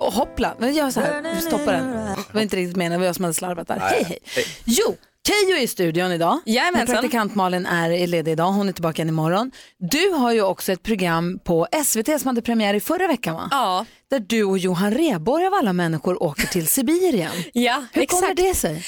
[0.00, 1.90] Och hoppla, men gör så här, du stoppar den.
[2.16, 3.78] Det var inte riktigt meningen, det var jag som hade slarvat där.
[3.80, 4.18] Hej hej.
[4.64, 4.96] Jo,
[5.28, 6.40] Keyyo är i studion idag.
[6.46, 6.94] Jajamensan.
[6.94, 9.50] Men Praktikant Malin är ledig idag, hon är tillbaka igen imorgon.
[9.78, 13.48] Du har ju också ett program på SVT som hade premiär i förra veckan va?
[13.50, 13.86] Ja.
[14.10, 17.30] Där du och Johan Rheborg av alla människor åker till Sibirien.
[17.52, 18.20] Ja, Hur exakt.
[18.22, 18.84] kommer det sig?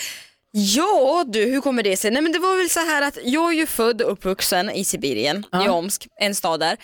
[0.53, 2.11] Ja du, hur kommer det sig?
[2.11, 4.85] Nej men det var väl så här att jag är ju född och uppvuxen i
[4.85, 6.77] Sibirien, i Omsk, en stad där.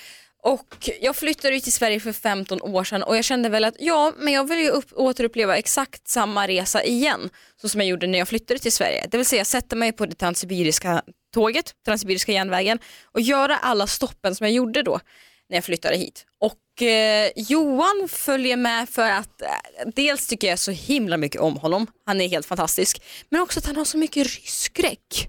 [0.46, 3.74] Och jag flyttade ju till Sverige för 15 år sedan och jag kände väl att
[3.78, 7.30] ja, men jag vill ju upp, återuppleva exakt samma resa igen.
[7.60, 9.06] Så som jag gjorde när jag flyttade till Sverige.
[9.10, 11.02] Det vill säga sätta mig på det transsibiriska
[11.34, 15.00] tåget, transsibiriska järnvägen och göra alla stoppen som jag gjorde då
[15.48, 16.26] när jag flyttade hit.
[16.40, 19.48] Och eh, Johan följer med för att eh,
[19.94, 23.66] dels tycker jag så himla mycket om honom, han är helt fantastisk, men också att
[23.66, 25.28] han har så mycket rysskräck.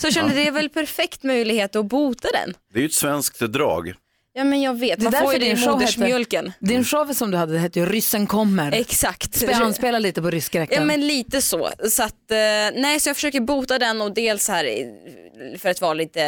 [0.00, 2.54] Så jag kände det är väl perfekt möjlighet att bota den.
[2.72, 3.94] Det är ju ett svenskt drag.
[4.38, 6.46] Ja men jag vet, Det är man får därför ju din show modersmjölken.
[6.46, 8.72] hette, din show som du hade hette ju Ryssen kommer.
[8.72, 9.44] Exakt.
[9.52, 10.78] Han spelar lite på ryskräkten.
[10.78, 11.70] Ja men lite så.
[11.90, 12.36] så att, eh,
[12.80, 16.20] nej, så jag försöker bota den och dels här eh, för att vara lite,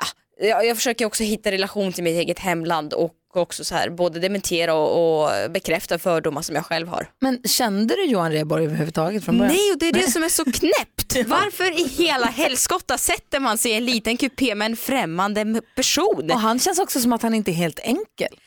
[0.00, 0.06] ja,
[0.48, 4.20] jag, jag försöker också hitta relation till mitt eget hemland och också så här både
[4.20, 7.10] dementera och, och bekräfta fördomar som jag själv har.
[7.20, 9.54] Men kände du Johan Rheborg överhuvudtaget från början?
[9.54, 11.16] Nej och det är det som är så knäppt.
[11.26, 16.30] Varför i hela helskotta sätter man sig i en liten kupé med en främmande person?
[16.30, 18.38] Och han känns också som att han inte är helt enkel.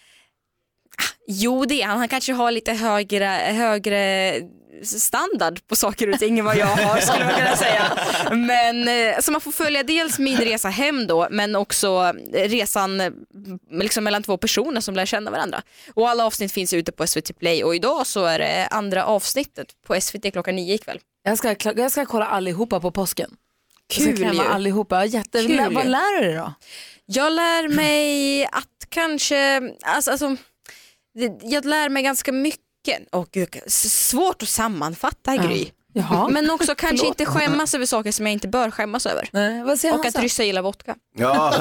[1.28, 4.34] Jo det är han, han kanske har lite högre, högre
[4.84, 7.92] standard på saker och ting än vad jag har skulle man kunna säga.
[8.32, 13.12] Men eh, så man får följa dels min resa hem då men också resan eh,
[13.72, 15.62] liksom mellan två personer som lär känna varandra.
[15.94, 19.68] Och alla avsnitt finns ute på SVT Play och idag så är det andra avsnittet
[19.88, 21.00] på SVT klockan nio ikväll.
[21.24, 23.38] Jag ska, jag ska kolla allihopa på påsken.
[23.90, 24.40] Kul ju.
[24.40, 25.06] allihopa.
[25.06, 26.54] Jätte, Kul vad lär du dig då?
[27.06, 30.36] Jag lär mig att kanske, alltså, alltså
[31.42, 32.60] jag lär mig ganska mycket.
[33.12, 35.72] Åh gud, svårt att sammanfatta Gry.
[35.94, 36.28] Jaha.
[36.32, 37.20] Men också kanske Förlåt.
[37.20, 39.30] inte skämmas över saker som jag inte bör skämmas över.
[39.32, 40.96] Nej, vad säger Och att ryssar gillar vodka.
[41.18, 41.54] Ja,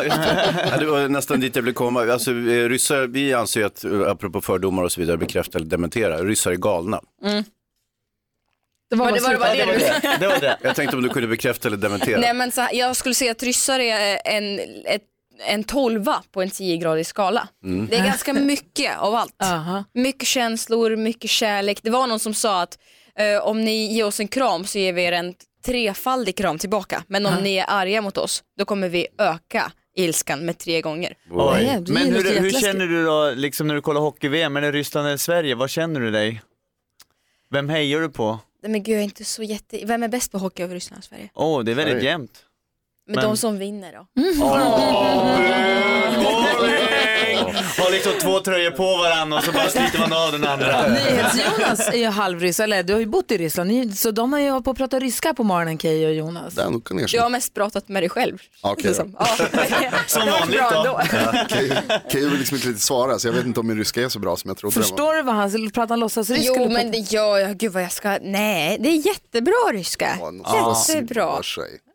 [0.78, 0.86] det.
[0.86, 2.00] var nästan dit jag ville komma.
[2.12, 6.18] Alltså, eh, ryssar, vi anser att, eh, apropå fördomar och så vidare, bekräfta eller dementera,
[6.24, 7.00] ryssar är galna.
[7.24, 7.44] Mm.
[8.90, 10.16] Det var, det- var det bara det du sa?
[10.20, 10.58] Det var det.
[10.62, 12.20] Jag tänkte om du kunde bekräfta eller dementera.
[12.20, 15.02] Nej men så här, jag skulle säga att ryssar är en, ett,
[15.46, 17.48] en tolva på en 10-gradig skala.
[17.64, 17.86] Mm.
[17.90, 19.42] Det är ganska mycket av allt.
[19.42, 19.84] Aha.
[19.94, 21.78] Mycket känslor, mycket kärlek.
[21.82, 22.78] Det var någon som sa att
[23.42, 25.34] om ni ger oss en kram så ger vi er en
[25.66, 27.04] trefaldig kram tillbaka.
[27.08, 31.14] Men om ni är arga mot oss då kommer vi öka ilskan med tre gånger.
[31.30, 31.84] Oj.
[31.88, 35.16] Men hur, hur känner du då, liksom när du kollar hockey-VM, är det Ryssland eller
[35.16, 35.54] Sverige?
[35.54, 36.42] Vad känner du dig?
[37.50, 38.38] Vem hejar du på?
[38.62, 39.84] Nej, Men gud jag är inte så jätte...
[39.84, 41.28] Vem är bäst på hockey över Ryssland och Sverige?
[41.34, 42.44] Åh, det är väldigt jämnt.
[43.08, 44.06] Men, Men- de som vinner då?
[47.82, 50.88] Har liksom två tröjor på varandra och så bara sliter man av den andra.
[50.88, 54.40] NyhetsJonas är ju halvryss, eller du har ju bott i Ryssland, Ni- så de har
[54.40, 56.54] ju hållit på att prata ryska på morgonen, Keyyo och Jonas.
[56.54, 58.38] Den kan Jag har mest pratat med dig själv.
[58.60, 59.16] Okej liksom.
[59.18, 59.26] ja,
[60.06, 61.00] Som vanligt då.
[62.12, 64.18] Keyyo vill liksom inte riktigt svara så jag vet inte om min ryska är så
[64.18, 64.74] bra som jag trodde.
[64.74, 66.52] Förstår du vad han pratar han låtsasryska?
[66.56, 70.18] Jo men det gör jag, gud vad jag ska, nej det är jättebra ryska.
[70.44, 71.42] Ja, Jättebra.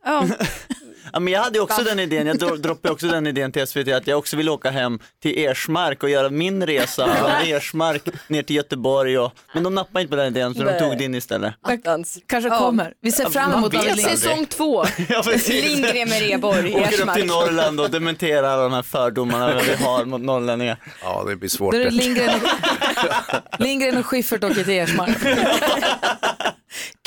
[0.05, 0.27] Ja.
[1.13, 3.87] Ja, men jag hade också den idén, jag dro- droppade också den idén till SVT
[3.87, 8.43] att jag också vill åka hem till Ersmark och göra min resa från Ersmark ner
[8.43, 9.19] till Göteborg.
[9.19, 11.53] Och, men de nappade inte på den idén så de tog din istället.
[11.61, 12.17] Attans.
[12.27, 12.59] Kanske Ja.
[12.59, 12.93] kommer.
[13.01, 13.73] Vi ser fram emot.
[13.73, 13.97] Lindgren.
[13.97, 15.23] Säsong två, Ja.
[15.47, 19.83] Lindgren med Reborg i Åker upp till Norrland och dementerar alla de här fördomarna vi
[19.83, 20.77] har mot norrlänningar.
[21.01, 21.73] Ja, det blir svårt.
[21.73, 21.89] Då är det.
[21.91, 25.17] Lindgren och, Lindgren och Schyffert åker till Ersmark.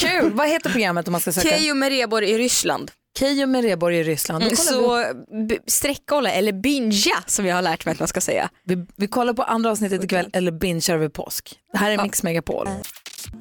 [0.01, 0.31] Kul!
[0.33, 1.49] Vad heter programmet om man ska söka?
[1.49, 2.91] Keyyo med Reborg i Ryssland.
[3.19, 4.45] Keyyo med Rheborg i Ryssland.
[4.45, 5.05] Vi, Så
[5.49, 8.49] b- sträckkolla eller bingea som jag har lärt mig att man ska säga.
[8.65, 11.55] vi, vi kollar på andra avsnittet ikväll eller bingear vi påsk.
[11.73, 12.69] Det här är Mix Megapol.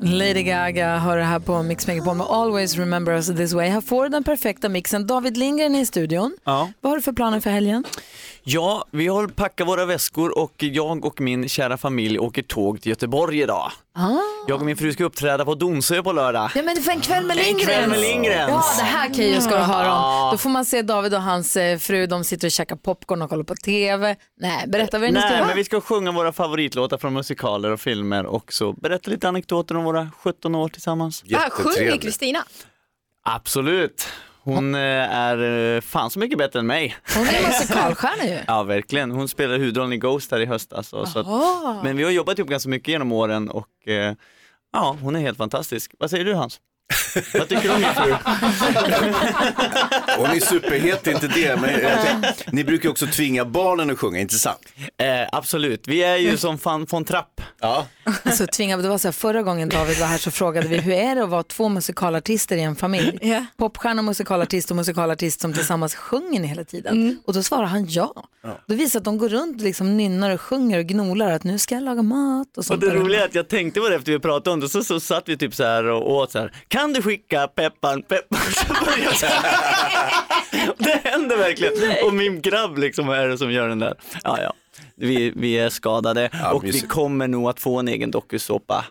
[0.02, 3.70] Lady Gaga hör det här på Mix Megapol med Always Remember Us This Way.
[3.70, 5.08] Här får du den perfekta mixen.
[5.08, 6.38] David Lindgren är i studion.
[6.44, 6.72] Ja.
[6.82, 7.84] Vad har du för planer för helgen?
[8.48, 12.90] Ja, vi har packat våra väskor och jag och min kära familj åker tåg till
[12.90, 13.72] Göteborg idag.
[13.96, 14.10] Ah.
[14.48, 16.52] Jag och min fru ska uppträda på Donsö på lördag.
[16.56, 17.68] Ja men för en kväll med En Lindgren.
[17.68, 18.50] kväll med Lindgrens.
[18.50, 20.32] Ja det här Keyyo ska du höra om.
[20.32, 23.30] Då får man se David och hans eh, fru, de sitter och käkar popcorn och
[23.30, 24.16] kollar på TV.
[24.40, 27.80] Nej, berätta vad ni ska Nej, men vi ska sjunga våra favoritlåtar från musikaler och
[27.80, 31.24] filmer och så berätta lite anekdoter om våra 17 år tillsammans.
[31.34, 32.40] Ah, sjunger Kristina?
[33.24, 34.08] Absolut.
[34.46, 34.82] Hon eh,
[35.16, 36.96] är eh, fan så mycket bättre än mig.
[37.16, 38.40] Hon är musikalstjärna ju.
[38.48, 39.12] Ja, verkligen.
[39.12, 40.94] Hon spelade huvudrollen i Ghost här i höstas.
[40.94, 41.80] och Så att, Jaha.
[41.84, 44.14] men vi har jobbat ihop ganska mycket genom åren och eh,
[44.74, 45.92] ja, hon är helt fantastisk.
[46.00, 46.60] Vad säger du Hans?
[47.34, 48.16] Vad tycker du om min fru?
[50.18, 51.62] Hon är superhet, inte det.
[51.62, 51.70] Men
[52.06, 54.60] tänkte, ni brukar också tvinga barnen att sjunga, inte sant?
[54.98, 57.42] Eh, absolut, vi är ju som fan von Trapp.
[57.62, 57.86] Ja.
[58.24, 60.94] Alltså, tvinga, det var så här, förra gången David var här så frågade vi hur
[60.94, 63.18] är det att vara två musikalartister i en familj?
[63.22, 63.46] Ja.
[63.58, 66.94] Popstjärna, musikalartist och musikalartist som tillsammans sjunger ni hela tiden.
[66.94, 67.18] Mm.
[67.26, 68.14] Och då svarar han ja.
[68.68, 71.60] Då visar att de går runt och liksom nynnar och sjunger och gnolar att nu
[71.60, 72.82] ska jag laga mat och Och sånt.
[72.82, 72.96] det där.
[72.96, 75.24] roliga är att jag tänkte på det efter vi pratade om det, så, så satt
[75.30, 76.52] vi typ så här och åt så här.
[76.76, 78.40] Kan du skicka pepparn, pepparn?
[79.16, 80.74] Så jag.
[80.78, 81.74] Det händer verkligen.
[82.06, 83.94] Och min grabb liksom är det som gör den där.
[84.24, 84.54] Ja, ja.
[84.96, 88.86] Vi, vi är skadade och vi kommer nog att få en egen dokusåpa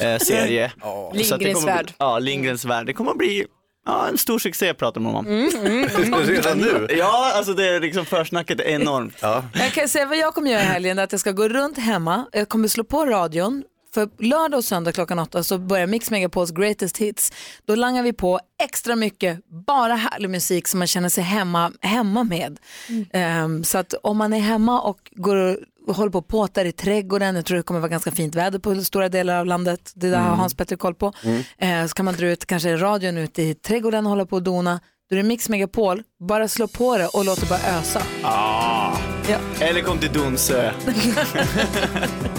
[0.00, 0.72] eh, serie.
[1.12, 1.92] Det Lindgrens bli- värld.
[1.98, 2.86] Ja, Lindgrens värld.
[2.86, 3.44] Det kommer att bli
[3.86, 5.26] ja, en stor succé pratar man om.
[6.26, 6.86] Redan nu?
[6.98, 9.14] Ja, alltså det är liksom försnacket är enormt.
[9.20, 9.44] Ja.
[9.54, 12.26] Jag kan säga vad jag kommer göra i helgen, att jag ska gå runt hemma,
[12.32, 13.62] jag kommer slå på radion,
[13.94, 17.32] För lördag och söndag klockan åtta så börjar Mix Megapols Greatest Hits.
[17.66, 22.24] Då langar vi på extra mycket, bara härlig musik som man känner sig hemma, hemma
[22.24, 22.58] med.
[23.12, 25.36] Ehm, så att om man är hemma och går
[25.86, 28.58] och håller på och påtar i trädgården, jag tror det kommer vara ganska fint väder
[28.58, 30.38] på stora delar av landet, det där har Mm.
[30.38, 31.12] Hans Petter koll på.
[31.24, 31.42] Mm.
[31.58, 34.42] Eh, så kan man dra ut kanske radion ut i trädgården och hålla på och
[34.42, 34.80] dona.
[35.10, 38.02] Då är det Mix Megapol, bara slå på det och låt det bara ösa.
[38.22, 38.96] Ah.
[39.28, 39.38] Ja.
[39.60, 40.72] Eller kom till Donsö.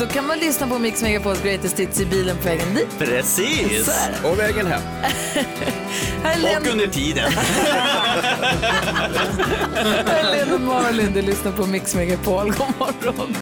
[0.00, 2.98] Då kan man lyssna på Mix Megapols Greatest Hits i bilen på vägen dit.
[2.98, 3.90] Precis.
[4.24, 4.82] Och vägen hem.
[6.64, 7.32] Och under tiden.
[10.06, 12.46] är Lena Marlin, du lyssnar på Mix Megapol.
[12.46, 13.36] God morgon.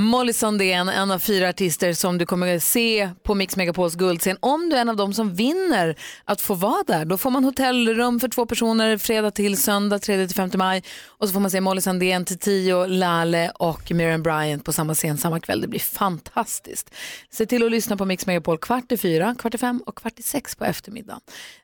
[0.00, 4.36] Molly Sandén, en av fyra artister som du kommer att se på Mix Megapols guldscen.
[4.40, 7.44] Om du är en av dem som vinner att få vara där, då får man
[7.44, 10.82] hotellrum för två personer fredag till söndag 3-5 maj.
[11.06, 15.18] Och så får man se Molly Sandén, Tio, Lale och Miriam Bryant på samma scen
[15.18, 15.60] samma kväll.
[15.60, 16.94] Det blir fantastiskt.
[17.30, 20.18] Se till att lyssna på Mix Megapol kvart i fyra, kvart i fem och kvart
[20.18, 21.20] i sex på eftermiddagen.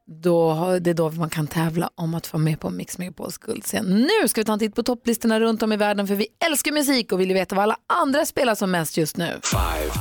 [0.09, 3.84] Då, det är då man kan tävla om att få med på Mix Megapols guldscen.
[3.86, 6.72] Nu ska vi ta en titt på topplistorna runt om i världen för vi älskar
[6.72, 9.40] musik och vill veta vad alla andra spelar som mest just nu.
[9.42, 9.92] Five,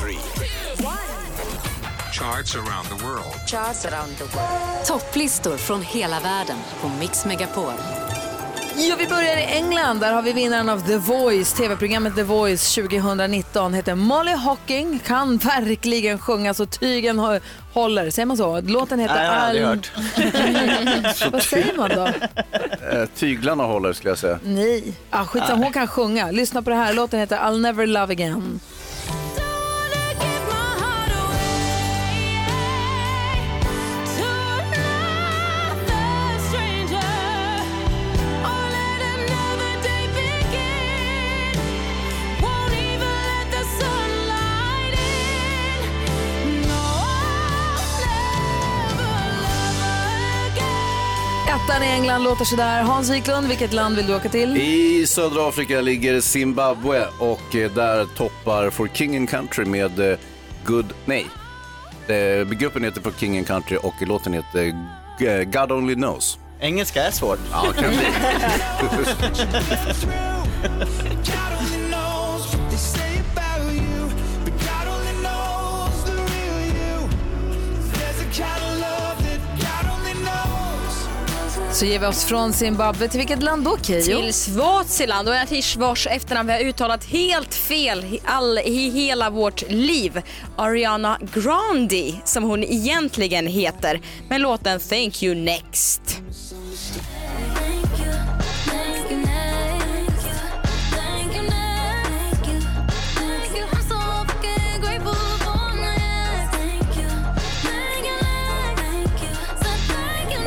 [0.00, 0.18] three,
[2.12, 3.48] charts around the world.
[3.48, 4.86] Charts around the world.
[4.86, 7.72] Topplistor från hela världen på Mix Megapol.
[8.78, 10.00] Ja, vi börjar i England.
[10.00, 13.74] Där har vi vinnaren av The Voice, tv-programmet The Voice 2019.
[13.74, 17.40] Heter Molly Hocking, kan verkligen sjunga så tygen hå-
[17.72, 18.10] håller.
[18.10, 18.60] Säger man så?
[18.60, 19.92] Låten heter Nej, jag har aldrig hört.
[21.32, 22.06] Vad säger man då?
[22.98, 24.38] Eh, Tyglarna håller skulle jag säga.
[24.44, 26.30] Nej, ah, skitsamma, hon kan sjunga.
[26.30, 26.92] Lyssna på det här.
[26.94, 28.60] Låten heter I'll never love again.
[51.56, 52.82] Ettan i England låter sådär.
[52.82, 54.56] Hans Wiklund, vilket land vill du åka till?
[54.56, 60.18] I södra Afrika ligger Zimbabwe och eh, där toppar For King and Country med eh,
[60.64, 60.92] Good...
[61.04, 61.26] Nej.
[62.08, 66.38] Eh, Gruppen heter For King and Country och låten heter God Only Knows.
[66.60, 67.38] Engelska är svårt.
[67.52, 68.06] Ja, kan bli.
[81.76, 84.20] Så ger vi oss från Zimbabwe till vilket land då, Keyyo?
[84.20, 88.90] Till Swaziland och en artist vars efternamn vi har uttalat helt fel i all, i
[88.90, 90.22] hela vårt liv.
[90.56, 94.00] Ariana Grande som hon egentligen heter.
[94.28, 96.22] med låten Thank You Next.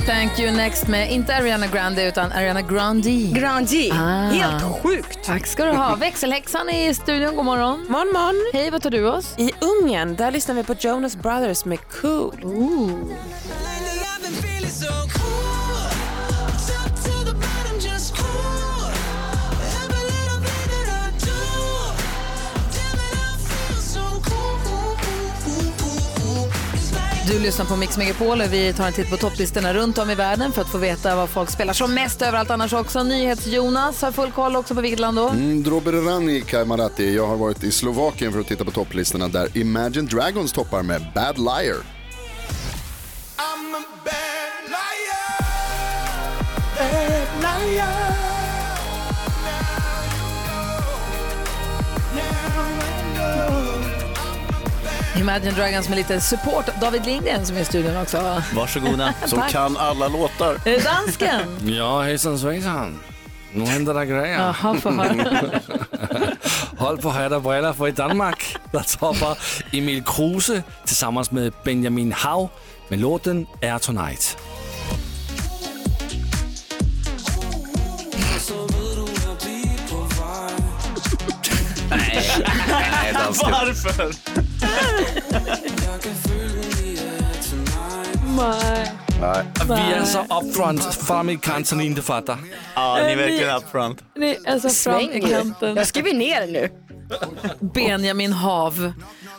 [0.10, 3.10] Thank you next med, inte Ariana Grande utan Ariana Grande.
[3.10, 3.94] Grande,
[4.32, 5.24] helt sjukt.
[5.24, 5.96] Tack ska du ha.
[5.96, 7.86] Växelhäxan är i studion, god morgon.
[7.90, 8.52] Morgon, morgon.
[8.54, 9.36] Hej, vad tar du oss?
[9.38, 12.44] I Ungern, där lyssnar vi på Jonas Brothers med Cool.
[12.44, 12.90] Ooh.
[27.30, 30.16] Du lyssnar på Mix Megapol och vi tar en titt på topplistorna runt om i
[30.16, 33.04] världen för att få veta vad folk spelar som mest överallt annars också.
[33.04, 35.30] NyhetsJonas har full koll också på vilket land då?
[35.30, 37.16] Mm, Droberani Kaimarati.
[37.16, 41.06] Jag har varit i Slovakien för att titta på topplistorna där Imagine Dragons toppar med
[41.16, 42.00] Bad Liar.
[55.18, 56.66] Imagine Dragons med lite support.
[56.82, 58.42] David Lindgren som är i studion också.
[58.54, 59.14] Varsågoda.
[59.26, 60.54] Som kan alla låtar.
[60.66, 61.42] Är det dansken?
[61.78, 63.00] Ja, hejsan svejsan.
[63.54, 64.40] Nu händer det grejer.
[64.40, 65.60] Jaha, få höra.
[66.78, 69.38] Håll på hat och briller, för i Danmark där toppar
[69.72, 72.50] Emil Kruse tillsammans med Benjamin Hav
[72.88, 74.38] med låten Air Tonight.
[81.90, 83.14] Nej.
[83.42, 84.14] Varför?
[88.38, 88.92] Nej.
[89.22, 89.46] Nej.
[89.68, 92.38] Vi är så upfront för amerikanerna inte fattar.
[92.76, 94.04] Ja, ni är verkligen upfront.
[94.16, 95.76] Ni är så fram i kanten.
[95.76, 96.70] Jag skriver ner nu.
[97.60, 98.92] Benjamin Hav.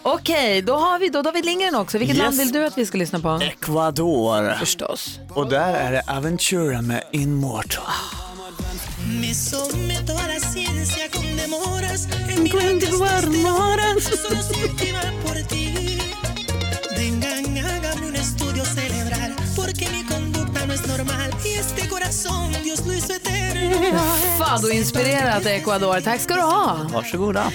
[0.02, 1.98] Okej, då har vi då David Lindgren också.
[1.98, 2.24] Vilket Yes.
[2.24, 3.40] land vill du att vi ska lyssna på?
[3.42, 4.54] Ecuador.
[4.58, 5.18] Förstås.
[5.34, 7.84] Och där är det Aventura med Immortal.
[9.20, 10.19] Me someto a la
[12.48, 14.00] Queen till god morgon.
[24.38, 26.00] Fado-inspirerat Ecuador.
[26.00, 26.76] Tack ska du ha.
[26.92, 27.52] Varsågoda.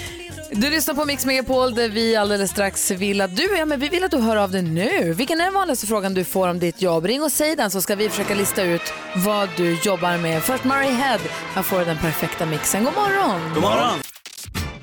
[0.50, 3.88] Du lyssnar på Mix Megapol där vi alldeles strax vill att du, ja, men vi
[3.88, 5.12] vill att du hör av dig nu.
[5.12, 7.04] Vilken är den vanligaste frågan du får om ditt jobb?
[7.06, 10.42] Ring och säg den så ska vi försöka lista ut vad du jobbar med.
[10.42, 11.18] Först Murray Head.
[11.54, 12.84] Här får du den perfekta mixen.
[12.84, 13.54] God morgon!
[13.54, 14.05] God morgon.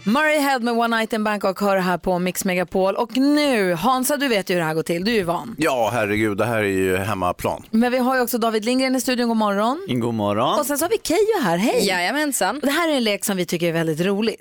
[0.05, 2.95] Murray Head med One Night in Bangkok hör här på Mix Megapol.
[2.95, 5.03] Och nu, Hansa du vet ju hur det här går till.
[5.05, 5.55] Du är ju van.
[5.57, 7.65] Ja, herregud, det här är ju hemmaplan.
[7.71, 9.27] Men vi har ju också David Lindgren i studion.
[9.27, 9.85] God morgon.
[9.87, 10.59] God morgon.
[10.59, 11.57] Och sen så har vi Keyyo här.
[11.57, 11.87] Hej!
[11.87, 12.55] Jajamensan.
[12.55, 14.35] Och det här är en lek som vi tycker är väldigt rolig.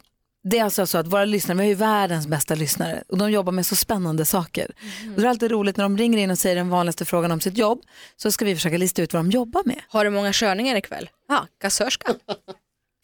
[0.45, 3.31] Det är alltså så att våra lyssnare, vi har ju världens bästa lyssnare och de
[3.31, 4.71] jobbar med så spännande saker.
[5.15, 7.41] Och det är alltid roligt när de ringer in och säger den vanligaste frågan om
[7.41, 7.81] sitt jobb
[8.17, 9.81] så ska vi försöka lista ut vad de jobbar med.
[9.89, 11.11] Har du många körningar ikväll?
[11.29, 12.15] Ja, kassörska.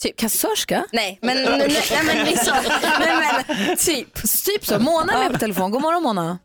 [0.03, 0.17] Typ.
[0.17, 0.85] Kassörska?
[0.93, 1.45] Nej, men, nej,
[1.91, 2.55] nej, men liksom,
[3.01, 4.15] nej, men typ.
[4.45, 4.79] Typ så.
[4.79, 5.71] Mona är med på telefon.
[5.71, 6.39] God morgon Mona.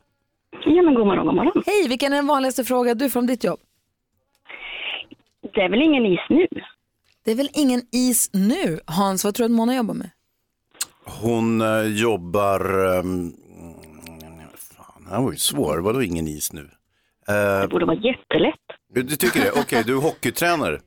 [0.65, 1.63] Ja men god morgon, god morgon.
[1.65, 3.59] Hej, vilken är den vanligaste frågan du får om ditt jobb?
[5.53, 6.47] Det är väl ingen is nu?
[7.25, 8.79] Det är väl ingen is nu?
[8.85, 10.09] Hans, vad tror du att Mona jobbar med?
[11.05, 12.85] Hon eh, jobbar...
[12.99, 13.33] Um,
[14.57, 15.77] fan, det här var ju svår.
[15.77, 16.69] Vadå ingen is nu?
[17.27, 18.59] det borde vara jättelätt.
[18.93, 19.51] Du, du tycker det?
[19.51, 20.79] Okej, du är hockeytränare.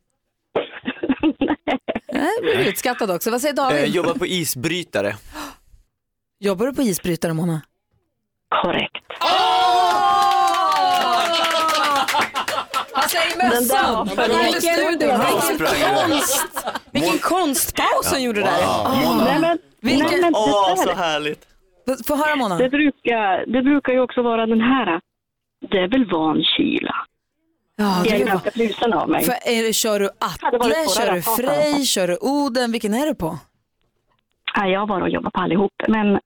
[2.27, 3.31] Nej, blir utskattad också.
[3.31, 3.79] Vad säger David?
[3.85, 5.17] Eh, jobbar på isbrytare.
[6.41, 7.61] Jobbar du på isbrytare Mona?
[8.63, 9.07] Korrekt.
[12.93, 14.09] Han säger mössan.
[16.93, 17.23] Vilken, konst.
[17.23, 18.51] Konstpaus hon gjorde där.
[19.25, 21.47] Nej, men, Vilken- nej, men det Åh, så härligt.
[22.07, 22.59] Få höra Mona.
[22.59, 25.01] Det brukar, det brukar ju också vara den här.
[25.71, 26.95] Det är väl van kyla.
[27.77, 29.25] Ja, jag är ganska frusen av mig.
[29.25, 31.23] För är det, kör du varit Atle, kör du.
[31.23, 32.73] Frej, kör du Oden?
[32.73, 33.39] Vilken är du på?
[34.55, 36.21] Ja, jag har bara jobbat på allihop, men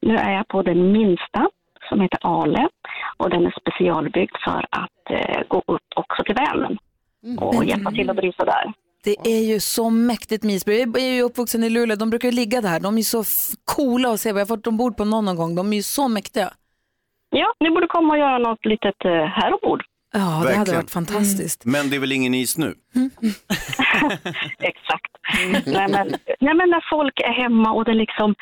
[0.00, 1.48] nu är jag på den minsta
[1.88, 2.68] som heter Ale
[3.16, 6.78] och den är specialbyggd för att eh, gå upp också till Vänern
[7.38, 8.72] och hjälpa till att bryta där.
[9.04, 11.02] Det är ju så mäktigt med isbrytare.
[11.02, 12.80] Jag är ju uppvuxen i Luleå, de brukar ju ligga där.
[12.80, 13.24] De är ju så
[13.64, 14.28] coola att se.
[14.28, 15.54] Jag har varit ombord på någon, någon gång.
[15.54, 16.50] De är ju så mäktiga.
[17.30, 19.84] Ja, ni borde komma och göra något litet eh, här ombord.
[20.12, 20.80] Ja, det hade Verkligen.
[20.80, 21.64] varit fantastiskt.
[21.64, 22.74] Men det är väl ingen is nu?
[24.58, 25.12] Exakt.
[25.66, 26.08] nej, men,
[26.40, 28.34] nej, men när folk är hemma och det, liksom,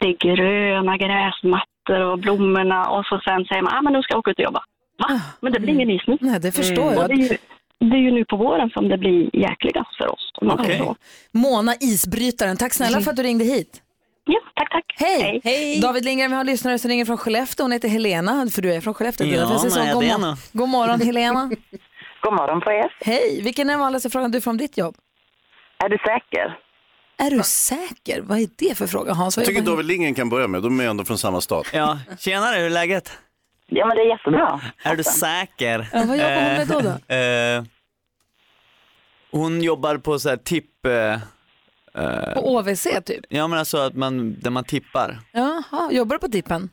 [0.00, 4.02] det är gröna gräsmattor och blommorna och så sen säger man att ah, men nu
[4.02, 4.62] ska jag åka ut och jobba.
[4.98, 5.20] Va?
[5.40, 6.18] Men det blir ingen is nu.
[6.20, 7.08] Nej, det förstår Och jag.
[7.08, 7.36] det, är ju,
[7.90, 10.32] det är ju nu på våren som det blir jäkligast för oss.
[10.78, 10.96] så.
[11.32, 13.82] Mona Isbrytaren, tack snälla för att du ringde hit.
[14.24, 14.84] Ja, tack, tack.
[15.44, 15.80] Hej.
[15.82, 17.64] David Lindgren, vi har en lyssnare som ringer från Skellefteå.
[17.64, 19.26] Hon heter Helena, för du är från Skellefteå.
[19.26, 20.36] Ja, säger jag nej, god, nog.
[20.52, 21.50] god morgon Helena.
[22.22, 22.92] God morgon på er.
[23.00, 24.96] Hej, vilken är den vanligaste frågan du får om ditt jobb?
[25.84, 26.58] Är du säker?
[27.18, 28.20] Är du säker?
[28.20, 29.36] Vad är det för fråga Hans?
[29.36, 31.66] Jag tycker jobbar David Lindgren kan börja med, de är ändå från samma stad.
[31.72, 33.18] Ja, tjenare, hur är läget?
[33.66, 34.60] Ja, men det är jättebra.
[34.82, 35.88] Är du säker?
[35.92, 37.14] Ja, vad jobbar hon med då, då?
[37.14, 37.62] Eh,
[39.30, 40.86] hon jobbar på så här tipp...
[40.86, 41.18] eh,
[41.98, 43.24] eh, På OVC typ?
[43.28, 45.18] Ja men alltså att man, där man tippar.
[45.32, 46.70] Jaha, jobbar du på tippen?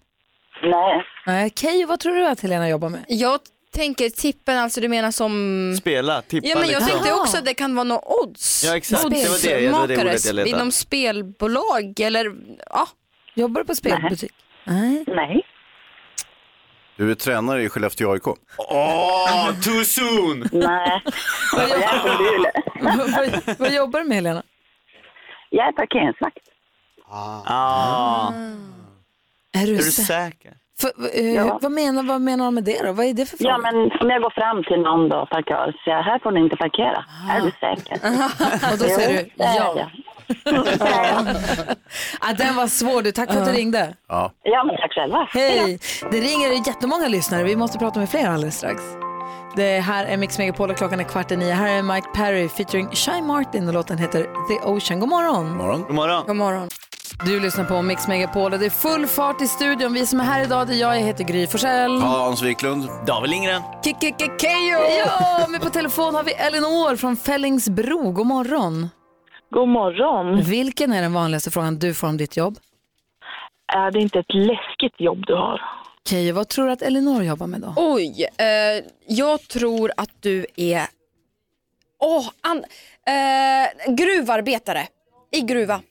[0.63, 1.03] Nej.
[1.25, 3.05] Nej, Keyyo, vad tror du att Helena jobbar med?
[3.07, 3.39] Jag
[3.73, 5.75] tänker tippen, alltså du menar som...
[5.79, 6.89] Spela, tippa Ja men jag liksom.
[6.99, 8.63] tänkte också att det kan vara något odds.
[8.67, 9.01] Ja, exakt.
[9.01, 9.11] Det var
[9.49, 10.49] det- det var det ordet jag letade.
[10.49, 12.31] Inom spelbolag eller
[12.69, 12.87] ja.
[13.33, 14.31] Jobbar du på spelbutik?
[14.63, 15.03] Nej.
[15.07, 15.41] Nej.
[16.97, 18.27] Du är tränare i Skellefteå AIK.
[18.57, 20.49] Åh, too soon!
[20.51, 21.01] Nej.
[21.53, 21.69] vad,
[23.11, 24.43] vad, vad jobbar du med Helena?
[25.49, 26.37] Jag är parkeringsvakt.
[27.09, 28.31] Ah.
[29.53, 30.53] Är du, Är du sä- säker?
[30.81, 31.59] För, eh, Ja.
[31.61, 32.91] vad, menar, vad menar de med det då?
[32.93, 33.49] Vad är det för fråga?
[33.51, 36.39] Ja, men om jag går fram till någon då, parkör, så jag, här får ni
[36.39, 37.05] inte parkera.
[37.31, 37.95] Är du säker?
[38.71, 39.75] Och då säger du ja.
[39.77, 39.89] jag.
[42.19, 43.93] ah, den var svår du, tack för att du ringde.
[44.07, 44.31] Ja.
[44.43, 45.27] Ja, men tack själva.
[45.33, 45.79] Hej!
[46.11, 48.81] Det ringer jättemånga lyssnare, vi måste prata med fler alldeles strax.
[49.55, 51.53] Det här är Mix Megapol och klockan är kvart i nio.
[51.53, 54.99] Här är Mike Perry featuring Shy Martin och låten heter The Ocean.
[54.99, 55.57] God morgon!
[55.57, 55.81] morgon.
[55.81, 56.23] God morgon.
[56.27, 56.69] God morgon.
[57.25, 59.93] Du lyssnar på Mix Megapol och det är full fart i studion.
[59.93, 62.01] Vi som är här idag, det är jag, jag heter Gry Forssell.
[62.01, 62.89] Hans Wiklund.
[63.07, 63.61] David Lindgren.
[63.83, 64.79] Kikikikejo!
[65.05, 68.11] Ja, men på telefon har vi Elinor från Fällingsbro.
[68.11, 68.89] God morgon.
[69.49, 70.41] God morgon.
[70.41, 72.57] Vilken är den vanligaste frågan du får om ditt jobb?
[73.73, 75.61] Är det inte ett läskigt jobb du har?
[76.09, 77.73] Keyyo, vad tror du att Elinor jobbar med då?
[77.77, 80.87] Oj, eh, jag tror att du är
[81.99, 82.57] Åh, an...
[82.57, 84.87] eh, gruvarbetare
[85.31, 85.81] i gruva.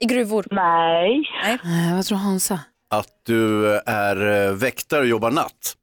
[0.00, 0.46] I gruvor.
[0.50, 1.22] Nej.
[1.42, 1.58] Nej.
[1.64, 2.60] Nej, vad tror Hansa?
[2.90, 5.76] Att du är eh, väktare och jobbar natt.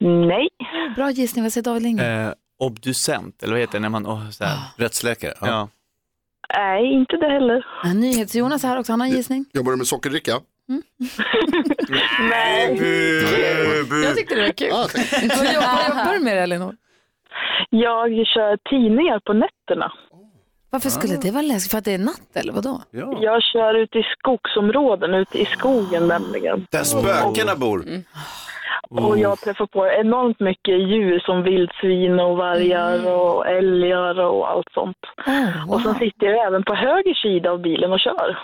[0.00, 0.48] Nej.
[0.96, 2.26] Bra gissning, vad säger David Lindgren?
[2.26, 4.06] Eh, obducent, eller vad heter det när man...
[4.06, 4.58] Oh, så här.
[4.76, 5.34] Rättsläkare.
[5.40, 5.46] Ja.
[5.46, 5.68] Ja.
[6.56, 7.66] Nej, inte det heller.
[7.84, 9.44] Ja, NyhetsJonas är här också, han har en gissning.
[9.52, 10.32] Jobbar du med sockerdricka?
[12.30, 12.76] Nej.
[14.04, 14.70] Jag tyckte det var kul.
[15.36, 16.74] Vad jobbar, du med Elinor?
[17.70, 19.92] Jag kör tidningar på nätterna.
[20.70, 21.70] Varför skulle det vara läskigt?
[21.70, 22.82] För att det är natt eller vadå?
[23.20, 26.66] Jag kör ute i skogsområden, ute i skogen nämligen.
[26.70, 27.84] Där spökena bor.
[28.90, 34.72] Och jag träffar på enormt mycket djur som vildsvin och vargar och älgar och allt
[34.74, 34.96] sånt.
[35.68, 38.38] Och sen sitter jag även på höger sida av bilen och kör.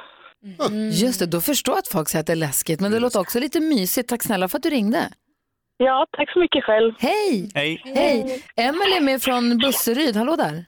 [0.92, 2.80] Just det, då förstår jag att folk säger att det är läskigt.
[2.80, 4.08] Men det låter också lite mysigt.
[4.08, 5.08] Tack snälla för att du ringde.
[5.76, 6.92] Ja, tack så mycket själv.
[6.98, 7.50] Hej!
[7.54, 7.82] Hej.
[7.84, 8.42] Hej!
[8.56, 10.16] Emelie är med från Busseryd.
[10.16, 10.64] Hallå där.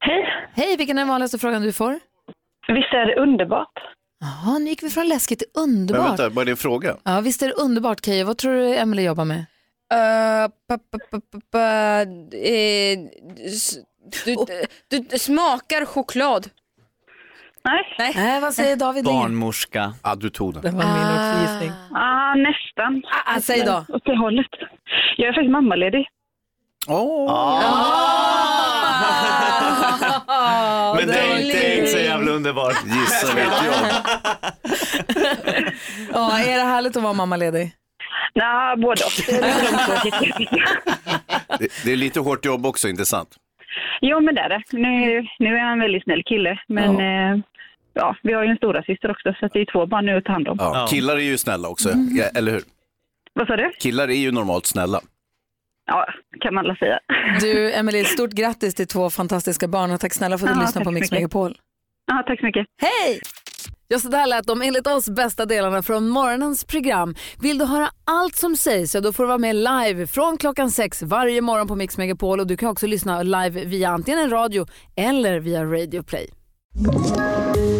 [0.00, 0.24] Hej.
[0.54, 1.92] Hej, vilken är den vanligaste frågan du får?
[2.68, 3.72] Visst är det underbart?
[4.20, 6.08] Jaha, nu gick vi från läskigt till Men underbart.
[6.08, 6.96] vänta, vad är din fråga?
[7.04, 8.26] Ja, visst är det underbart, Keyyo.
[8.26, 9.38] Vad tror du Emelie jobbar med?
[9.94, 11.58] Uh, pa, pa, pa, pa, pa,
[12.36, 12.98] eh,
[13.46, 13.76] s-
[14.24, 14.36] du,
[14.88, 16.48] du, du smakar choklad.
[17.64, 18.12] Nej.
[18.14, 19.04] Nej, vad säger David?
[19.04, 19.94] Barnmorska.
[20.02, 20.62] Ja, du tog den.
[20.62, 21.70] Det var min också gissning.
[21.94, 23.02] Ah, nästan.
[23.26, 23.84] Ah, säg då.
[23.88, 24.46] Åt det hållet.
[25.16, 26.08] Jag är faktiskt mammaledig.
[30.96, 32.76] Men det är inte, inte så jävla underbart.
[32.86, 33.74] Gissa vet jag.
[36.12, 37.72] Ja, är det härligt att vara mammaledig?
[38.34, 39.24] Nej, både och.
[39.26, 39.32] Det
[41.58, 41.86] är.
[41.86, 43.28] Det, lite hårt jobb också, inte sant?
[44.00, 44.62] Jo, men det är det.
[44.70, 47.42] Nu, nu är han en väldigt snäll kille, men ja.
[47.94, 50.24] Ja, vi har ju en stora syster också, så det är två barn nu att
[50.24, 50.56] ta hand om.
[50.60, 50.86] Ja.
[50.90, 52.62] Killar är ju snälla också, ja, eller hur?
[53.32, 53.70] Vad sa du?
[53.78, 55.00] Killar är ju normalt snälla.
[55.86, 56.06] Ja,
[56.40, 56.98] kan man alla säga.
[57.40, 60.66] Du, Emelie, stort grattis till två fantastiska barn och tack snälla för att du Ja,
[60.66, 61.10] tack på Mix.
[61.10, 61.56] Megapol.
[62.06, 62.66] Ja, tack så mycket.
[62.82, 63.20] Hej!
[63.88, 67.14] Ja, så där lät de enligt oss bästa delarna från morgonens program.
[67.42, 70.70] Vill du höra allt som sägs så då får du vara med live från klockan
[70.70, 74.30] sex varje morgon på Mix Megapol och du kan också lyssna live via antingen en
[74.30, 74.66] radio
[74.96, 76.30] eller via Radio Play.